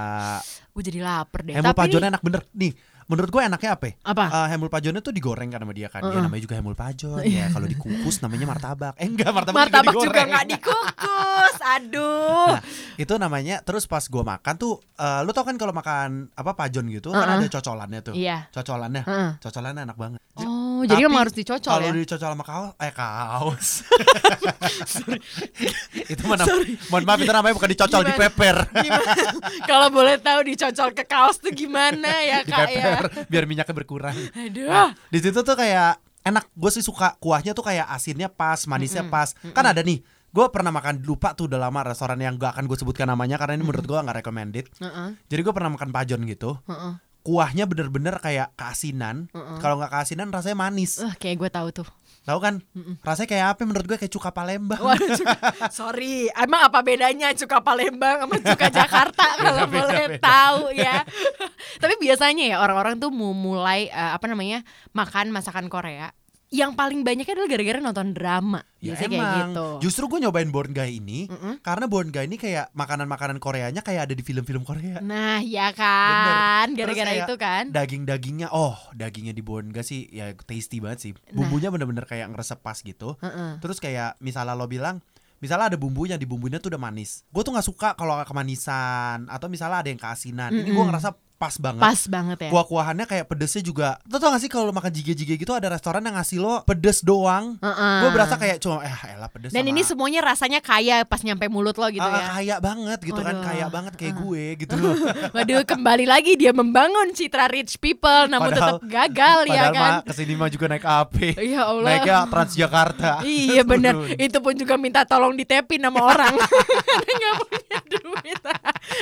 Gue 0.75 0.83
jadi 0.83 0.99
lapar 1.07 1.47
deh. 1.47 1.55
Hemul 1.55 1.71
Tapi 1.71 1.79
pajonnya 1.79 2.11
nih, 2.11 2.13
enak 2.19 2.23
bener. 2.27 2.41
Nih, 2.59 2.73
menurut 3.05 3.29
gue 3.29 3.43
enaknya 3.43 3.71
apa? 3.73 3.85
ya? 3.87 3.95
apa? 4.03 4.25
Eh, 4.27 4.47
hemul 4.51 4.69
pajonnya 4.69 5.01
tuh 5.01 5.11
digoreng 5.11 5.49
kan 5.49 5.61
sama 5.61 5.73
dia 5.73 5.89
kan. 5.89 6.01
Ya 6.01 6.09
Uh-uh. 6.11 6.25
namanya 6.25 6.43
juga 6.43 6.55
hemul 6.57 6.75
pajon. 6.75 7.21
ya 7.23 7.47
kalau 7.55 7.65
dikukus 7.65 8.19
namanya 8.19 8.47
martabak. 8.47 8.95
Eh 8.97 9.05
enggak, 9.05 9.31
martabak, 9.31 9.69
Martabak 9.69 9.93
juga, 9.93 10.01
juga 10.01 10.11
digoreng. 10.15 10.29
nggak 10.31 10.47
dikukus. 10.51 11.55
Aduh. 11.75 12.49
Nah, 12.55 12.61
itu 12.97 13.15
namanya 13.17 13.57
terus 13.61 13.85
pas 13.85 14.05
gua 14.07 14.25
makan 14.27 14.55
tuh 14.57 14.73
eh, 14.95 15.21
lu 15.23 15.31
tau 15.31 15.45
kan 15.45 15.55
kalau 15.55 15.73
makan 15.73 16.31
apa 16.33 16.53
pajon 16.55 16.85
gitu 16.89 17.11
kan 17.11 17.25
Uh-uh. 17.25 17.39
ada 17.39 17.49
cocolannya 17.51 18.01
tuh. 18.01 18.15
Iya. 18.15 18.49
Cocolannya. 18.51 19.03
Heeh. 19.05 19.31
Cocolannya 19.39 19.83
enak 19.85 19.99
banget. 19.99 20.21
Oh, 20.35 20.43
jadi 20.87 20.97
Tapi 20.97 21.07
emang 21.07 21.21
harus 21.21 21.35
dicocol 21.35 21.71
Kalau 21.71 21.87
ya? 21.87 21.93
dicocol 21.95 22.31
sama 22.31 22.45
kaos, 22.45 22.71
eh 22.79 22.93
kaos. 22.93 23.69
itu 26.07 26.23
mana? 26.25 26.45
Mohon 26.89 27.05
maaf 27.05 27.19
itu 27.21 27.33
namanya 27.33 27.55
bukan 27.55 27.71
dicocol, 27.71 28.01
Gimana? 28.01 28.11
dipeper. 28.15 28.57
Gimana? 28.71 29.13
Kalau 29.65 29.89
boleh 29.91 30.17
tahu 30.19 30.41
dicocol 30.45 30.91
ke 30.93 31.05
kaos 31.05 31.37
tuh 31.39 31.51
gimana 31.51 32.11
ya 32.21 32.39
kak 32.43 32.69
ya? 32.71 33.01
biar 33.27 33.45
minyaknya 33.45 33.75
berkurang. 33.75 34.17
Aduh. 34.35 34.69
Nah, 34.69 34.91
di 35.09 35.19
situ 35.19 35.41
tuh 35.41 35.55
kayak 35.55 35.99
enak. 36.23 36.45
Gue 36.53 36.71
sih 36.71 36.81
suka 36.81 37.17
kuahnya 37.19 37.53
tuh 37.53 37.65
kayak 37.65 37.89
asinnya 37.89 38.29
pas, 38.29 38.65
manisnya 38.65 39.03
Mm-mm, 39.03 39.13
pas. 39.13 39.29
Kan 39.51 39.65
ada 39.65 39.81
nih. 39.81 40.01
Gue 40.29 40.51
pernah 40.51 40.75
makan 40.75 40.99
lupa 41.01 41.31
tuh 41.31 41.47
udah 41.47 41.63
lama 41.63 41.87
restoran 41.87 42.19
yang 42.19 42.35
gak 42.35 42.59
akan 42.59 42.67
gue 42.67 42.75
sebutkan 42.75 43.07
namanya 43.07 43.39
karena 43.39 43.55
ini 43.55 43.63
menurut 43.63 43.87
gue 43.87 43.95
nggak 43.95 44.19
recommended. 44.19 44.67
Heeh, 44.83 45.09
Jadi 45.31 45.41
gue 45.41 45.55
pernah 45.55 45.71
makan 45.71 45.95
pajon 45.95 46.19
gitu. 46.27 46.59
heeh, 46.67 46.93
Kuahnya 47.25 47.65
bener-bener 47.65 48.21
kayak 48.21 48.53
keasinan. 48.53 49.33
heeh. 49.33 49.59
Kalau 49.59 49.81
nggak 49.81 49.89
keasinan 49.97 50.29
rasanya 50.29 50.61
manis. 50.61 51.01
Eh, 51.01 51.17
kayak 51.17 51.41
gue 51.41 51.51
tahu 51.51 51.69
tuh. 51.73 51.89
Tahu 52.25 52.39
kan? 52.41 52.55
Mm-mm. 52.73 53.01
Rasanya 53.05 53.29
kayak 53.29 53.47
apa? 53.53 53.61
Menurut 53.69 53.85
gue 53.85 53.99
kayak 54.01 54.13
cuka 54.13 54.33
Palembang. 54.33 54.81
Waduh, 54.81 55.13
cuka. 55.13 55.37
sorry, 55.77 56.33
emang 56.33 56.69
apa 56.69 56.81
bedanya 56.81 57.33
cuka 57.37 57.61
Palembang 57.61 58.25
sama 58.25 58.37
cuka 58.41 58.67
Jakarta 58.73 59.25
kalau 59.41 59.65
Beda, 59.69 59.77
boleh 59.77 60.07
tahu 60.21 60.63
ya? 60.73 61.05
Tapi 61.85 61.95
biasanya 62.01 62.45
ya 62.45 62.57
orang-orang 62.65 62.97
tuh 62.97 63.13
mau 63.13 63.37
mulai 63.37 63.93
eh, 63.93 64.13
apa 64.17 64.25
namanya 64.25 64.65
makan 64.97 65.33
masakan 65.33 65.69
Korea. 65.69 66.13
Yang 66.55 66.79
paling 66.79 67.03
banyaknya 67.03 67.35
adalah 67.35 67.51
gara-gara 67.51 67.79
nonton 67.83 68.09
drama. 68.15 68.63
Ya 68.79 68.95
Biasanya 68.95 69.11
kayak 69.11 69.19
emang. 69.27 69.39
gitu. 69.51 69.67
Justru 69.91 70.05
gue 70.07 70.19
nyobain 70.23 70.51
Born 70.55 70.71
Guy 70.71 71.03
ini 71.03 71.27
Mm-mm. 71.27 71.59
karena 71.67 71.91
Born 71.91 72.15
Guy 72.15 72.31
ini 72.31 72.39
kayak 72.39 72.71
makanan-makanan 72.79 73.43
Koreanya 73.43 73.83
kayak 73.83 74.07
ada 74.07 74.15
di 74.15 74.23
film-film 74.23 74.63
Korea. 74.63 75.03
Nah, 75.03 75.43
ya 75.43 75.75
kan, 75.75 76.71
gara-gara 76.79 77.11
kayak 77.11 77.27
itu 77.27 77.35
kan. 77.35 77.65
Daging-dagingnya, 77.75 78.55
oh 78.55 78.79
dagingnya 78.95 79.35
di 79.35 79.43
Born 79.43 79.75
Guy 79.75 79.83
sih 79.83 80.07
ya 80.15 80.31
tasty 80.47 80.79
banget 80.79 80.99
sih. 81.03 81.13
Nah. 81.35 81.43
Bumbunya 81.43 81.75
bener-bener 81.75 82.07
kayak 82.07 82.31
ngeresep 82.31 82.63
pas 82.63 82.79
gitu. 82.79 83.19
Heeh. 83.19 83.59
Terus 83.59 83.83
kayak 83.83 84.23
misalnya 84.23 84.55
lo 84.55 84.71
bilang, 84.71 85.03
misalnya 85.43 85.75
ada 85.75 85.79
bumbunya 85.81 86.15
di 86.15 86.25
bumbunya 86.25 86.63
tuh 86.63 86.71
udah 86.71 86.79
manis. 86.79 87.27
Gue 87.35 87.43
tuh 87.43 87.51
nggak 87.51 87.67
suka 87.67 87.89
kalau 87.99 88.15
kemanisan 88.23 89.27
atau 89.27 89.51
misalnya 89.51 89.83
ada 89.83 89.91
yang 89.91 89.99
keasinan. 89.99 90.55
Ini 90.55 90.71
gue 90.71 90.85
ngerasa 90.87 91.11
pas 91.37 91.55
banget. 91.55 91.79
Pas 91.79 92.01
banget 92.07 92.39
ya. 92.39 92.49
Kuah-kuahannya 92.49 93.05
kayak 93.05 93.27
pedesnya 93.27 93.61
juga. 93.61 93.89
Lo 94.05 94.17
tau 94.17 94.31
gak 94.31 94.39
sih 94.39 94.49
kalau 94.49 94.71
makan 94.71 94.89
jige-jige 94.89 95.35
gitu 95.37 95.51
ada 95.51 95.67
restoran 95.67 96.01
yang 96.01 96.15
ngasih 96.15 96.39
lo 96.39 96.63
pedes 96.63 97.01
doang. 97.01 97.59
Heeh. 97.59 97.97
Gue 98.01 98.11
berasa 98.11 98.35
kayak 98.35 98.57
cuma 98.59 98.81
eh 98.81 98.89
elah 99.11 99.29
pedes 99.29 99.51
Dan 99.51 99.61
sama- 99.61 99.71
ini 99.71 99.81
semuanya 99.81 100.21
rasanya 100.25 100.59
kaya 100.59 101.03
pas 101.03 101.21
nyampe 101.21 101.45
mulut 101.47 101.75
lo 101.75 101.87
gitu 101.87 102.01
Ah, 102.01 102.15
ya. 102.15 102.27
kaya 102.33 102.57
banget 102.59 102.99
gitu 103.03 103.19
kan 103.19 103.35
Waduh. 103.35 103.45
kaya 103.45 103.67
banget 103.69 103.93
kayak 103.95 104.15
Ah. 104.15 104.21
gue 104.21 104.45
gitu 104.57 104.75
loh 104.75 104.95
Waduh, 105.35 105.63
kembali 105.65 106.05
lagi 106.05 106.33
dia 106.35 106.51
membangun 106.51 107.11
citra 107.11 107.45
rich 107.47 107.77
people 107.77 108.25
namun 108.27 108.49
Padahal- 108.49 108.79
tetap 108.79 108.83
gagal 108.87 109.39
ya 109.45 109.53
padahal 109.61 109.73
kan. 109.73 109.83
mah 109.83 110.01
ke 110.03 110.13
sini 110.15 110.33
mah 110.35 110.49
juga 110.49 110.67
naik 110.67 110.87
AP 110.87 111.17
Ya 111.45 111.63
Allah. 111.63 111.89
naiknya 111.91 112.19
Transjakarta 112.27 113.13
Iya 113.23 113.63
benar. 113.63 113.93
Turun. 113.93 114.17
Itu 114.25 114.39
pun 114.39 114.55
juga 114.55 114.75
minta 114.77 115.03
tolong 115.03 115.35
ditepin 115.35 115.79
sama 115.79 116.01
orang. 116.01 116.35
Nggak 117.15 117.35
punya 117.43 117.79
duit. 118.01 118.39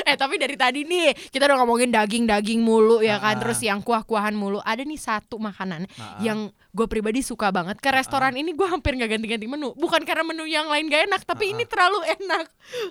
eh 0.02 0.14
tapi 0.14 0.36
dari 0.36 0.54
tadi 0.54 0.82
nih 0.82 1.14
kita 1.28 1.44
udah 1.44 1.58
ngomongin 1.58 1.88
daging-daging 1.88 2.60
mulu 2.60 3.00
ya 3.00 3.16
kan. 3.16 3.36
Ah. 3.36 3.40
Terus 3.40 3.60
yang 3.60 3.80
kuah-kuahan 3.80 4.32
mulu. 4.32 4.58
Ada 4.60 4.82
nih 4.82 4.96
satu 4.96 5.36
makanan 5.36 5.86
Ah. 5.94 6.18
yang 6.18 6.38
gue 6.68 6.86
pribadi 6.86 7.20
suka 7.20 7.48
banget. 7.48 7.78
Ke 7.78 7.90
restoran 7.90 8.32
ini 8.32 8.50
gue 8.50 8.64
hampir 8.64 8.92
nggak 8.92 9.10
ganti-ganti 9.10 9.46
menu. 9.46 9.72
Bukan 9.74 10.02
karena 10.02 10.22
menu 10.22 10.44
yang 10.44 10.66
lain 10.66 10.86
gak 10.86 11.06
enak, 11.06 11.22
tapi 11.22 11.48
Ah. 11.48 11.52
ini 11.52 11.64
terlalu 11.64 11.98
enak. 12.10 12.44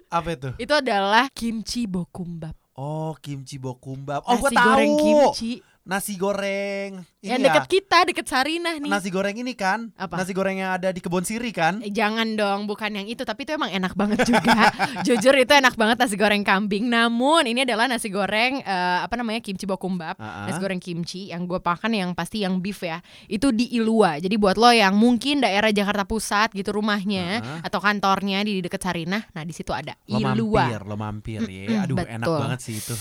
apa 0.08 0.30
itu 0.32 0.50
Itu 0.60 0.74
adalah 0.74 1.26
kimchi 1.32 1.86
bokumbap. 1.86 2.54
oh 2.74 3.14
kimchi 3.18 3.56
bokumbap 3.56 4.24
oh 4.26 4.36
gue 4.38 4.50
tahu 4.50 4.64
goreng 4.66 4.94
kimchi. 4.96 5.52
Nasi 5.82 6.14
goreng 6.14 7.02
ini 7.18 7.26
yang 7.28 7.38
ya 7.38 7.46
deket 7.50 7.66
kita, 7.68 7.98
deket 8.06 8.26
Sarinah 8.26 8.78
nih. 8.78 8.86
nasi 8.88 9.10
goreng 9.10 9.34
ini 9.34 9.54
kan 9.54 9.90
Apa? 9.96 10.14
nasi 10.16 10.30
goreng 10.32 10.56
yang 10.56 10.72
ada 10.72 10.90
di 10.90 10.98
kebun 10.98 11.22
siri 11.22 11.50
kan 11.50 11.82
Eh, 11.82 11.90
Jangan 11.92 12.34
dong, 12.34 12.66
bukan 12.66 12.90
yang 12.92 13.06
itu. 13.06 13.22
Tapi 13.22 13.44
itu 13.44 13.52
emang 13.52 13.68
enak 13.68 13.94
banget 13.94 14.22
juga. 14.24 14.70
Jujur 15.06 15.34
itu 15.36 15.50
enak 15.50 15.74
banget 15.74 15.98
nasi 15.98 16.14
goreng 16.16 16.42
kambing. 16.42 16.86
Namun 16.86 17.46
ini 17.46 17.62
adalah 17.62 17.86
nasi 17.86 18.08
goreng 18.08 18.62
eh, 18.62 19.00
apa 19.00 19.14
namanya 19.16 19.40
kimchi 19.40 19.66
bokumbap. 19.66 20.16
Ah, 20.16 20.46
ah. 20.46 20.46
Nasi 20.46 20.60
goreng 20.60 20.78
kimchi 20.78 21.30
yang 21.30 21.44
gue 21.44 21.58
makan 21.58 21.92
yang 21.92 22.10
pasti 22.12 22.42
yang 22.42 22.58
beef 22.58 22.78
ya. 22.80 23.02
Itu 23.26 23.50
di 23.50 23.70
Ilua. 23.72 24.18
Jadi 24.18 24.36
buat 24.36 24.56
lo 24.56 24.70
yang 24.70 24.94
mungkin 24.94 25.42
daerah 25.42 25.70
Jakarta 25.70 26.06
Pusat 26.06 26.54
gitu 26.54 26.72
rumahnya 26.72 27.42
Ah, 27.42 27.60
atau 27.64 27.78
kantornya 27.78 28.42
di 28.42 28.60
deket 28.60 28.80
Sarinah. 28.80 29.30
Nah 29.32 29.42
di 29.42 29.52
situ 29.52 29.72
ada 29.72 29.98
lo 30.06 30.18
Ilua. 30.20 30.62
mampir 30.64 30.82
lo 30.84 30.96
mampir 30.96 31.42
ya 31.44 31.84
aduh 31.84 31.98
enak 31.98 32.22
betul. 32.22 32.38
banget 32.40 32.60
sih 32.62 32.76
itu 32.76 32.96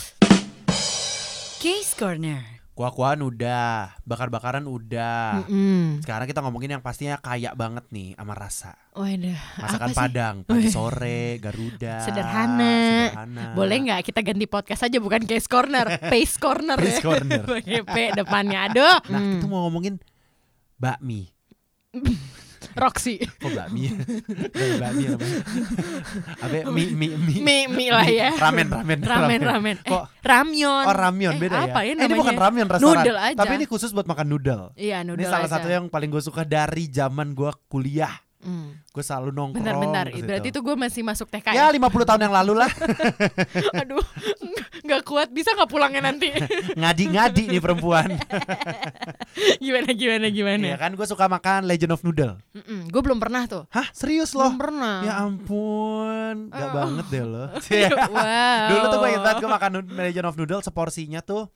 Case 1.59 1.93
Corner. 1.93 2.60
Kuah-kuahan 2.81 3.21
udah, 3.21 3.93
bakar-bakaran 4.03 4.65
udah. 4.65 5.45
Mm-mm. 5.45 6.01
Sekarang 6.01 6.25
kita 6.25 6.41
ngomongin 6.41 6.73
yang 6.73 6.81
pastinya 6.81 7.21
kaya 7.21 7.53
banget 7.53 7.85
nih 7.93 8.17
sama 8.17 8.33
rasa. 8.33 8.73
Waduh, 8.97 9.37
Masakan? 9.61 9.89
Padang, 9.93 10.37
pagi 10.49 10.73
sore, 10.73 11.37
Garuda. 11.37 12.01
Sederhana. 12.01 12.73
sederhana. 13.13 13.45
Boleh 13.53 13.85
nggak 13.85 14.01
kita 14.01 14.25
ganti 14.25 14.49
podcast 14.49 14.89
aja 14.89 14.97
bukan 14.97 15.29
case 15.29 15.45
corner, 15.45 15.85
pace 16.09 16.41
corner 16.41 16.81
Pace 16.81 16.97
ya. 16.97 17.05
corner. 17.05 17.43
Pakai 17.45 17.81
P 17.85 17.97
depannya. 18.17 18.73
Aduh. 18.73 18.97
Nah, 19.13 19.21
Hmm. 19.21 19.33
kita 19.37 19.45
mau 19.45 19.69
ngomongin 19.69 20.01
bakmi. 20.75 21.29
Roxy. 22.81 23.21
Kok 23.21 23.51
bakmi? 23.53 23.93
Bakmi 24.81 25.05
namanya. 25.07 25.39
Apa? 26.41 26.55
ya? 26.55 26.65
Mie, 26.67 26.89
mie, 26.91 27.13
mie. 27.15 27.41
Mie, 27.41 27.65
mie 27.69 27.91
lah 27.91 28.07
ya. 28.07 28.31
Ramen, 28.35 28.67
ramen, 28.67 28.99
Ramen, 29.01 29.41
ramen. 29.41 29.77
Eh, 29.81 29.91
Kok 29.91 30.05
ramyon. 30.21 30.85
Oh 30.85 30.95
ramyeon 30.95 31.35
Eh, 31.37 31.41
beda 31.41 31.57
ya? 31.57 31.63
apa 31.69 31.81
ya 31.83 31.93
Eh, 31.93 32.07
ini 32.07 32.15
bukan 32.15 32.37
ramyeon 32.37 32.69
restoran. 32.69 33.05
Noodle 33.05 33.19
aja. 33.21 33.37
Tapi 33.37 33.53
ini 33.55 33.67
khusus 33.67 33.91
buat 33.93 34.09
makan 34.09 34.27
noodle. 34.27 34.65
Iya, 34.75 35.05
noodle 35.05 35.21
ini 35.21 35.29
salah 35.29 35.45
aja. 35.45 35.61
satu 35.61 35.69
yang 35.69 35.85
paling 35.87 36.09
gue 36.09 36.21
suka 36.21 36.43
dari 36.43 36.89
zaman 36.89 37.33
gue 37.33 37.53
kuliah. 37.69 38.13
Hmm. 38.41 38.73
Gue 38.89 39.05
selalu 39.05 39.37
nongkrong. 39.37 39.61
Bentar-bentar, 39.61 40.05
berarti 40.17 40.49
itu 40.49 40.61
gue 40.65 40.73
masih 40.73 41.05
masuk 41.05 41.29
TK 41.29 41.53
Ya 41.53 41.69
ya? 41.69 41.77
50 41.77 42.09
tahun 42.09 42.21
yang 42.25 42.33
lalu 42.33 42.57
lah 42.57 42.71
Aduh, 43.85 44.01
nggak 44.81 45.03
kuat. 45.05 45.29
Bisa 45.29 45.53
nggak 45.53 45.69
pulangnya 45.69 46.01
nanti? 46.01 46.33
Ngadi-ngadi 46.81 47.53
nih 47.53 47.61
perempuan 47.61 48.17
gimana, 49.65 49.91
gimana, 49.93 50.27
gimana? 50.33 50.65
Iya 50.73 50.77
kan 50.81 50.97
gue 50.97 51.05
suka 51.05 51.29
makan 51.29 51.69
Legend 51.69 51.93
of 51.93 52.01
Noodle 52.01 52.41
gue 52.65 53.01
belum 53.05 53.21
pernah 53.21 53.45
tuh. 53.45 53.69
Hah 53.69 53.93
serius 53.93 54.33
loh? 54.33 54.49
Belum 54.51 54.61
pernah. 54.61 54.97
Ya 55.05 55.15
ampun 55.21 56.49
Gak 56.49 56.65
Oh. 56.65 56.73
banget 56.73 57.07
deh 57.13 57.25
lo 57.27 57.45
wow. 58.09 58.69
Dulu 58.73 58.85
tuh 58.89 58.99
gue 58.99 59.09
ingat 59.13 59.23
banget 59.23 59.37
gue 59.39 59.51
makan 59.51 59.71
Legend 59.93 60.27
of 60.27 60.37
Noodle 60.41 60.63
Seporsinya 60.65 61.21
tuh 61.21 61.53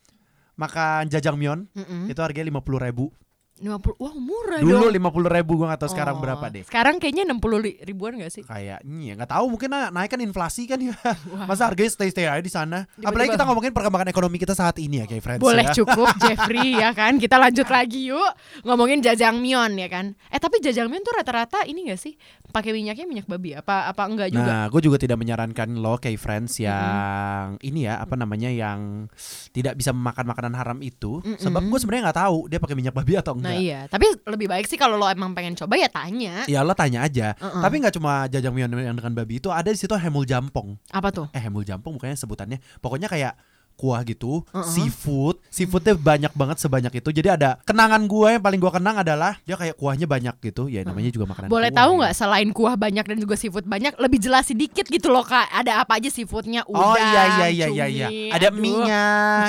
Makan 0.54 1.10
jajangmyeon 1.10 1.66
Mm-mm. 1.74 2.12
Itu 2.12 2.20
harganya 2.22 2.46
50 2.52 2.86
ribu 2.86 3.10
50, 3.54 3.70
wah 3.96 4.10
murah 4.12 4.58
Dulu 4.58 4.90
dong. 4.90 4.98
50 5.22 5.30
ribu 5.32 5.52
gue 5.54 5.66
gak 5.68 5.78
tau 5.78 5.86
sekarang 5.86 6.18
Oh, 6.18 6.20
berapa 6.20 6.42
deh 6.48 6.66
Sekarang 6.66 6.98
kayaknya 6.98 7.22
60 7.24 7.38
li- 7.60 7.78
ribuan 7.80 8.18
gak 8.18 8.28
sih? 8.28 8.42
Kayaknya 8.42 9.14
nggak 9.14 9.30
tahu 9.30 9.46
mungkin 9.46 9.68
na- 9.68 9.88
naik 9.88 10.10
kan 10.10 10.18
inflasi 10.18 10.66
kan 10.66 10.76
ya. 10.76 10.90
Wah. 11.30 11.46
Masa 11.46 11.66
harganya 11.66 11.86
stay 11.88 12.08
stay 12.08 12.26
aja 12.26 12.38
di 12.38 12.48
sana. 12.48 12.82
Apalagi 12.98 13.30
kita 13.30 13.46
ngomongin 13.46 13.70
perkembangan 13.70 14.10
ekonomi 14.10 14.36
kita 14.36 14.52
saat 14.52 14.74
ini 14.76 14.98
ya 14.98 15.06
kayak 15.06 15.22
friends 15.22 15.40
Boleh 15.40 15.64
ya. 15.64 15.72
cukup 15.72 16.10
Jeffrey 16.24 16.74
ya 16.74 16.90
kan 16.90 17.14
Kita 17.14 17.36
lanjut 17.36 17.66
lagi 17.66 18.10
yuk 18.10 18.30
Ngomongin 18.62 18.98
jajangmyeon 19.00 19.76
ya 19.76 19.86
kan 19.86 20.18
Eh 20.28 20.36
tapi 20.36 20.58
jajangmyeon 20.58 21.00
tuh 21.00 21.14
rata-rata 21.14 21.62
ini 21.62 21.86
gak 21.86 22.00
sih 22.00 22.18
pakai 22.50 22.70
minyaknya 22.70 23.04
minyak 23.04 23.26
babi 23.26 23.54
Apa 23.54 23.86
apa 23.86 24.02
enggak 24.04 24.28
juga 24.30 24.42
Nah, 24.44 24.64
gue 24.66 24.80
juga 24.80 24.96
tidak 24.96 25.16
menyarankan 25.16 25.74
lo 25.76 25.94
kayak 25.96 26.18
friends 26.18 26.58
yang 26.58 27.54
ini 27.60 27.84
ya 27.84 27.98
apa 27.98 28.14
namanya 28.14 28.48
yang 28.48 29.06
tidak 29.50 29.74
bisa 29.74 29.90
memakan 29.90 30.26
makanan 30.26 30.54
haram 30.54 30.78
itu, 30.80 31.20
Mm-mm. 31.20 31.36
sebab 31.36 31.62
gue 31.62 31.76
sebenarnya 31.76 32.02
nggak 32.04 32.20
tahu 32.20 32.38
dia 32.46 32.58
pakai 32.58 32.74
minyak 32.74 32.90
babi 32.92 33.14
atau 33.14 33.34
Nah 33.44 33.52
enggak. 33.52 33.64
iya 33.68 33.80
Tapi 33.92 34.06
lebih 34.24 34.46
baik 34.48 34.66
sih 34.66 34.80
kalau 34.80 34.96
lo 34.96 35.06
emang 35.06 35.36
pengen 35.36 35.52
coba 35.52 35.76
ya 35.76 35.92
tanya 35.92 36.48
Ya 36.48 36.64
lo 36.64 36.72
tanya 36.72 37.04
aja. 37.04 37.36
Uh-uh. 37.36 37.60
Tapi 37.60 37.74
nggak 37.84 37.94
cuma 38.00 38.24
jajangmyeon 38.32 38.72
yang 38.72 38.96
dengan 38.96 39.12
babi 39.12 39.38
itu 39.38 39.52
ada 39.52 39.68
di 39.68 39.76
situ 39.76 39.92
hemul 39.92 40.24
jampong. 40.24 40.80
Apa 40.88 41.12
tuh? 41.12 41.26
Eh 41.36 41.42
hemul 41.44 41.62
jampong 41.68 42.00
bukannya 42.00 42.16
sebutannya. 42.16 42.58
Pokoknya 42.80 43.12
kayak 43.12 43.36
kuah 43.74 44.00
gitu, 44.06 44.42
Uh-uh. 44.50 44.62
seafood, 44.64 45.38
seafoodnya 45.50 45.94
banyak 45.98 46.32
banget 46.34 46.56
sebanyak 46.62 46.92
itu. 46.98 47.08
Jadi 47.10 47.28
ada 47.30 47.58
kenangan 47.62 48.06
gue 48.06 48.38
yang 48.38 48.42
paling 48.42 48.60
gue 48.62 48.72
kenang 48.72 48.96
adalah 49.02 49.38
dia 49.44 49.58
kayak 49.58 49.76
kuahnya 49.76 50.06
banyak 50.06 50.34
gitu. 50.40 50.70
Ya 50.70 50.86
namanya 50.86 51.10
juga 51.10 51.26
makanan. 51.30 51.50
Boleh 51.50 51.70
kuah 51.70 51.78
tahu 51.82 51.90
ya. 51.90 51.98
nggak 52.00 52.14
selain 52.14 52.48
kuah 52.54 52.74
banyak 52.74 53.04
dan 53.04 53.18
juga 53.18 53.34
seafood 53.34 53.66
banyak 53.66 53.92
Lebih 53.94 54.18
jelasin 54.22 54.56
dikit 54.58 54.86
gitu 54.86 55.08
loh 55.10 55.22
kak 55.24 55.46
Ada 55.50 55.82
apa 55.86 55.98
aja 55.98 56.08
seafoodnya 56.10 56.66
Udang, 56.66 56.94
Oh 56.94 56.96
iya 56.96 57.22
iya 57.40 57.46
iya 57.50 57.66
iya 57.68 57.86
iya. 57.86 58.08
Ada 58.34 58.48
aduh. 58.50 58.60
mie-nya, 58.60 59.04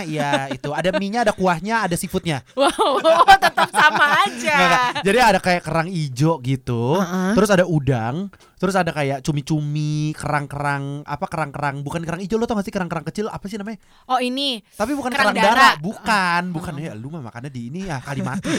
ya 0.05 0.29
itu. 0.51 0.69
Ada 0.73 0.89
mie-nya, 0.97 1.19
ada 1.25 1.33
kuahnya, 1.33 1.85
ada 1.85 1.95
seafoodnya. 1.95 2.41
Wow 2.55 2.99
tetap 3.37 3.69
sama 3.71 4.05
aja 4.25 4.55
nggak. 4.57 4.89
Jadi 5.05 5.19
ada 5.21 5.39
kayak 5.39 5.61
kerang 5.63 5.89
ijo 5.89 6.41
gitu. 6.41 6.99
Uh-uh. 6.99 7.33
Terus 7.37 7.49
ada 7.51 7.65
udang, 7.67 8.27
terus 8.55 8.73
ada 8.73 8.89
kayak 8.89 9.19
cumi-cumi, 9.21 10.11
kerang-kerang, 10.13 11.03
apa 11.03 11.25
kerang-kerang, 11.25 11.81
bukan 11.81 12.01
kerang 12.01 12.19
ijo 12.19 12.35
lo 12.35 12.43
tau 12.43 12.55
gak 12.55 12.63
sih 12.63 12.71
kerang-kerang 12.71 13.03
kecil 13.05 13.27
apa 13.27 13.45
sih 13.45 13.55
namanya? 13.55 13.79
Oh 14.05 14.17
ini 14.17 14.63
Tapi 14.71 14.91
bukan 14.91 15.09
Kerang 15.09 15.31
kerang, 15.31 15.37
darah, 15.37 15.55
darah. 15.55 15.73
bukan, 15.77 16.43
bukan 16.51 16.73
ya 16.77 16.93
lu 16.93 17.09
mah 17.09 17.23
makannya 17.23 17.49
di 17.49 17.67
ini 17.67 17.85
ya 17.85 17.99
kali 17.99 18.21
mati. 18.21 18.47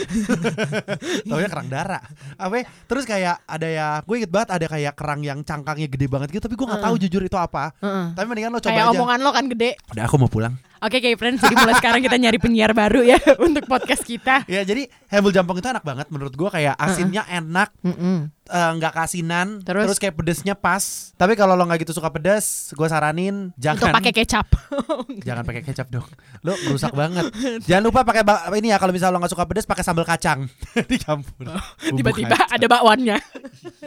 Taunya 1.23 1.47
kerang 1.47 1.67
darah. 1.67 2.01
Apa? 2.35 2.53
ya? 2.55 2.63
Terus 2.85 3.03
kayak 3.03 3.43
ada 3.43 3.67
ya, 3.67 3.87
gue 3.99 4.15
inget 4.15 4.29
banget 4.29 4.49
ada 4.53 4.65
kayak 4.67 4.93
kerang 4.93 5.21
yang 5.21 5.39
cangkangnya 5.41 5.87
gede 5.87 6.07
banget 6.07 6.29
gitu, 6.29 6.41
tapi 6.41 6.55
gue 6.55 6.67
nggak 6.67 6.83
tahu 6.83 6.95
jujur 6.99 7.21
itu 7.21 7.37
apa. 7.37 7.73
Tapi 8.13 8.25
mendingan 8.25 8.51
lo 8.51 8.59
coba 8.59 8.71
Kayak 8.71 8.85
aja. 8.85 8.93
omongan 8.93 9.19
lo 9.19 9.31
kan 9.31 9.45
gede 9.47 9.69
Udah 9.89 10.03
aku 10.05 10.15
mau 10.17 10.27
pulang. 10.27 10.53
Oke 10.83 11.01
kayak 11.01 11.17
friends 11.17 11.41
Jadi 11.41 11.55
mulai 11.57 11.75
sekarang 11.77 12.01
kita 12.05 12.17
nyari 12.17 12.37
penyiar 12.37 12.71
baru 12.77 13.01
ya 13.01 13.17
Untuk 13.45 13.65
podcast 13.65 14.05
kita 14.05 14.45
Ya 14.45 14.61
jadi 14.61 14.87
hembul 15.07 15.31
jampong 15.31 15.57
itu 15.63 15.67
enak 15.71 15.83
banget 15.87 16.07
menurut 16.11 16.35
gue 16.35 16.49
kayak 16.51 16.75
asinnya 16.75 17.23
enak, 17.31 17.71
eh, 17.83 18.71
nggak 18.75 18.91
kasinan, 18.91 19.63
Terus? 19.63 19.87
terus? 19.87 19.99
kayak 19.99 20.15
pedesnya 20.19 20.53
pas. 20.55 21.15
Tapi 21.15 21.39
kalau 21.39 21.55
lo 21.55 21.63
nggak 21.63 21.87
gitu 21.87 21.95
suka 21.95 22.11
pedes, 22.11 22.75
gue 22.75 22.87
saranin 22.87 23.55
Untuk 23.55 23.59
jangan 23.59 23.95
pakai 23.95 24.11
kecap 24.11 24.47
jangan 25.27 25.43
pakai 25.47 25.63
kecap 25.63 25.87
dong. 25.87 26.07
Lo 26.43 26.59
merusak 26.67 26.91
banget. 26.91 27.31
Jangan 27.63 27.83
lupa 27.87 28.03
pakai 28.03 28.23
ini 28.59 28.71
ya 28.71 28.77
kalau 28.79 28.91
misalnya 28.91 29.15
lo 29.15 29.19
nggak 29.23 29.33
suka 29.33 29.45
pedes 29.47 29.65
pakai 29.67 29.83
sambal 29.83 30.03
kacang 30.03 30.47
dicampur. 30.91 31.47
Bumbu 31.47 31.97
Tiba-tiba 32.03 32.35
ada 32.35 32.65
bakwannya 32.67 33.17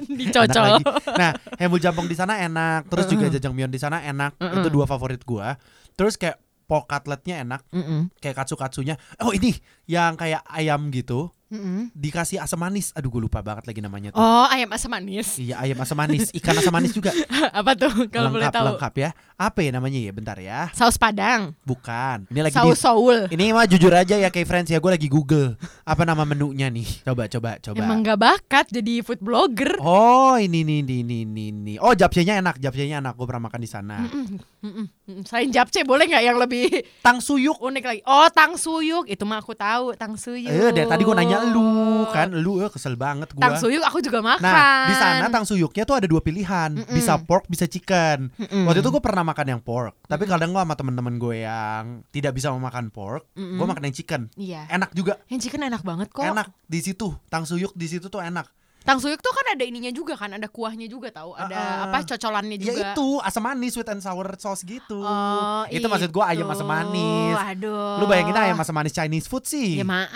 Dicocol. 0.08 0.80
Nah, 1.20 1.36
hembul 1.60 1.80
jampong 1.80 2.08
di 2.08 2.16
sana 2.16 2.40
enak, 2.40 2.88
terus 2.88 3.06
juga 3.06 3.28
jajangmyeon 3.28 3.70
di 3.70 3.80
sana 3.80 4.00
enak. 4.02 4.40
Uh-uh. 4.40 4.56
Itu 4.64 4.68
dua 4.72 4.88
favorit 4.88 5.20
gua. 5.28 5.54
Terus 5.94 6.16
kayak 6.16 6.40
pork 6.70 6.86
cutletnya 6.86 7.42
enak, 7.42 7.66
Mm-mm. 7.74 8.14
kayak 8.22 8.46
katsu-katsunya. 8.46 8.94
Oh, 9.18 9.34
ini 9.34 9.50
yang 9.90 10.14
kayak 10.14 10.46
ayam 10.46 10.94
gitu, 10.94 11.34
Mm-mm. 11.50 11.90
dikasih 11.92 12.38
asam 12.38 12.56
manis. 12.56 12.94
Aduh, 12.94 13.10
gue 13.10 13.20
lupa 13.20 13.42
banget 13.42 13.66
lagi 13.66 13.82
namanya 13.82 14.14
tuh. 14.14 14.22
Oh 14.22 14.46
ayam 14.46 14.70
asam 14.70 14.86
manis 14.88 15.34
Iya, 15.34 15.58
ayam 15.58 15.78
asam 15.78 15.94
manis, 15.94 16.30
ikan 16.32 16.54
asam 16.54 16.70
manis 16.70 16.94
juga. 16.94 17.10
Apa 17.58 17.74
tuh 17.74 18.06
kalau 18.06 18.30
boleh 18.30 18.46
lengkap, 18.46 18.54
tahu 18.54 18.66
lengkap 18.70 18.94
ya. 18.96 19.10
Apa 19.34 19.58
ya 19.60 19.70
namanya 19.72 19.98
ya? 19.98 20.12
Bentar 20.12 20.36
ya. 20.36 20.70
Saus 20.70 20.94
padang 20.94 21.58
Bukan. 21.62 22.28
Ini 22.28 22.40
lagi 22.40 22.54
Saus 22.54 22.76
di 22.76 22.78
soul 22.78 23.18
Ini 23.28 23.50
mah 23.50 23.66
jujur 23.66 23.90
aja 23.90 24.14
ya 24.14 24.28
kayak 24.28 24.46
friends 24.46 24.70
ya, 24.70 24.78
gue 24.78 24.90
lagi 24.90 25.08
Google 25.08 25.58
apa 25.82 26.02
nama 26.04 26.22
menunya 26.22 26.70
nih. 26.70 26.86
Coba 27.02 27.26
coba 27.26 27.58
coba. 27.58 27.76
Emang 27.76 28.00
gak 28.00 28.16
bakat 28.16 28.66
jadi 28.70 29.02
food 29.02 29.18
blogger 29.18 29.74
Oh, 29.76 30.36
ini 30.36 30.62
nih 30.62 30.78
ini 30.80 30.96
ini 31.02 31.16
ini 31.24 31.44
ini. 31.50 31.74
Oh, 31.76 31.92
japsenya 31.92 32.38
enak, 32.38 32.56
japsenya 32.56 33.00
enak. 33.00 33.18
Gue 33.18 33.26
pernah 33.26 33.50
makan 33.50 33.58
di 33.58 33.66
sana. 33.66 33.98
Mm-mm. 34.00 34.38
Mm-mm. 34.60 34.86
Mm. 35.08 35.22
Selain 35.24 35.50
japce 35.50 35.82
boleh 35.82 36.06
nggak 36.06 36.22
yang 36.22 36.38
lebih 36.38 36.68
Tang 37.00 37.18
suyuk. 37.18 37.58
unik 37.58 37.82
lagi 37.82 38.00
Oh 38.04 38.28
tang 38.28 38.54
suyuk 38.54 39.08
Itu 39.08 39.24
mah 39.24 39.40
aku 39.40 39.56
tahu 39.56 39.96
Tang 39.96 40.14
suyuk 40.14 40.46
Eh, 40.46 40.70
dari 40.70 40.84
tadi 40.84 41.02
gue 41.02 41.16
nanya 41.16 41.39
lu 41.48 42.04
kan, 42.12 42.28
lu 42.36 42.60
eh, 42.60 42.68
kesel 42.68 42.94
banget 43.00 43.32
gue. 43.32 43.40
Tang 43.40 43.56
suyuk 43.56 43.80
aku 43.80 44.04
juga 44.04 44.20
makan 44.20 44.44
Nah, 44.44 44.88
di 44.90 44.94
sana 44.94 45.26
tang 45.32 45.48
suyuknya 45.48 45.88
tuh 45.88 45.96
ada 45.96 46.06
dua 46.06 46.20
pilihan, 46.20 46.76
Mm-mm. 46.76 46.92
bisa 46.92 47.16
pork, 47.24 47.48
bisa 47.48 47.64
chicken. 47.64 48.28
Mm-mm. 48.36 48.68
Waktu 48.68 48.84
itu 48.84 48.90
gue 48.92 49.02
pernah 49.02 49.24
makan 49.24 49.46
yang 49.56 49.60
pork, 49.64 49.96
tapi 50.04 50.28
kadang 50.28 50.52
gue 50.52 50.60
sama 50.60 50.74
temen-temen 50.76 51.14
gue 51.16 51.36
yang 51.46 52.04
tidak 52.12 52.36
bisa 52.36 52.52
memakan 52.52 52.92
pork, 52.92 53.24
Mm-mm. 53.36 53.56
gue 53.56 53.66
makan 53.66 53.84
yang 53.88 53.96
chicken. 53.96 54.22
Iya 54.36 54.68
Enak 54.68 54.92
juga, 54.92 55.16
Yang 55.32 55.48
chicken 55.48 55.64
enak 55.64 55.82
banget 55.82 56.08
kok 56.12 56.26
enak 56.26 56.52
di 56.68 56.78
situ. 56.84 57.16
Tang 57.32 57.48
suyuk 57.48 57.72
di 57.72 57.86
situ 57.88 58.12
tuh 58.12 58.20
enak. 58.20 58.46
Tang 58.80 58.96
suyuk 58.96 59.20
tuh 59.20 59.28
kan 59.36 59.44
ada 59.52 59.60
ininya 59.60 59.92
juga 59.92 60.16
kan, 60.16 60.32
ada 60.32 60.48
kuahnya 60.48 60.88
juga 60.88 61.12
tahu, 61.12 61.36
ada 61.36 61.52
ah. 61.52 61.92
apa 61.92 62.00
cocolannya 62.00 62.56
Ya 62.56 62.72
juga. 62.72 62.96
itu 62.96 63.06
asam 63.20 63.44
manis 63.44 63.76
sweet 63.76 63.92
and 63.92 64.00
sour 64.00 64.24
sauce 64.40 64.64
gitu. 64.64 65.04
Oh, 65.04 65.68
itu 65.68 65.84
maksud 65.84 66.08
gue 66.08 66.24
ayam 66.24 66.48
asam 66.48 66.64
manis. 66.64 67.36
Aduh. 67.36 68.00
Lu 68.00 68.08
bayangin 68.08 68.32
ayam 68.32 68.56
asam 68.56 68.72
manis 68.72 68.96
Chinese 68.96 69.28
food 69.28 69.44
sih. 69.44 69.76
Ya 69.76 69.84
maaf. 69.84 70.08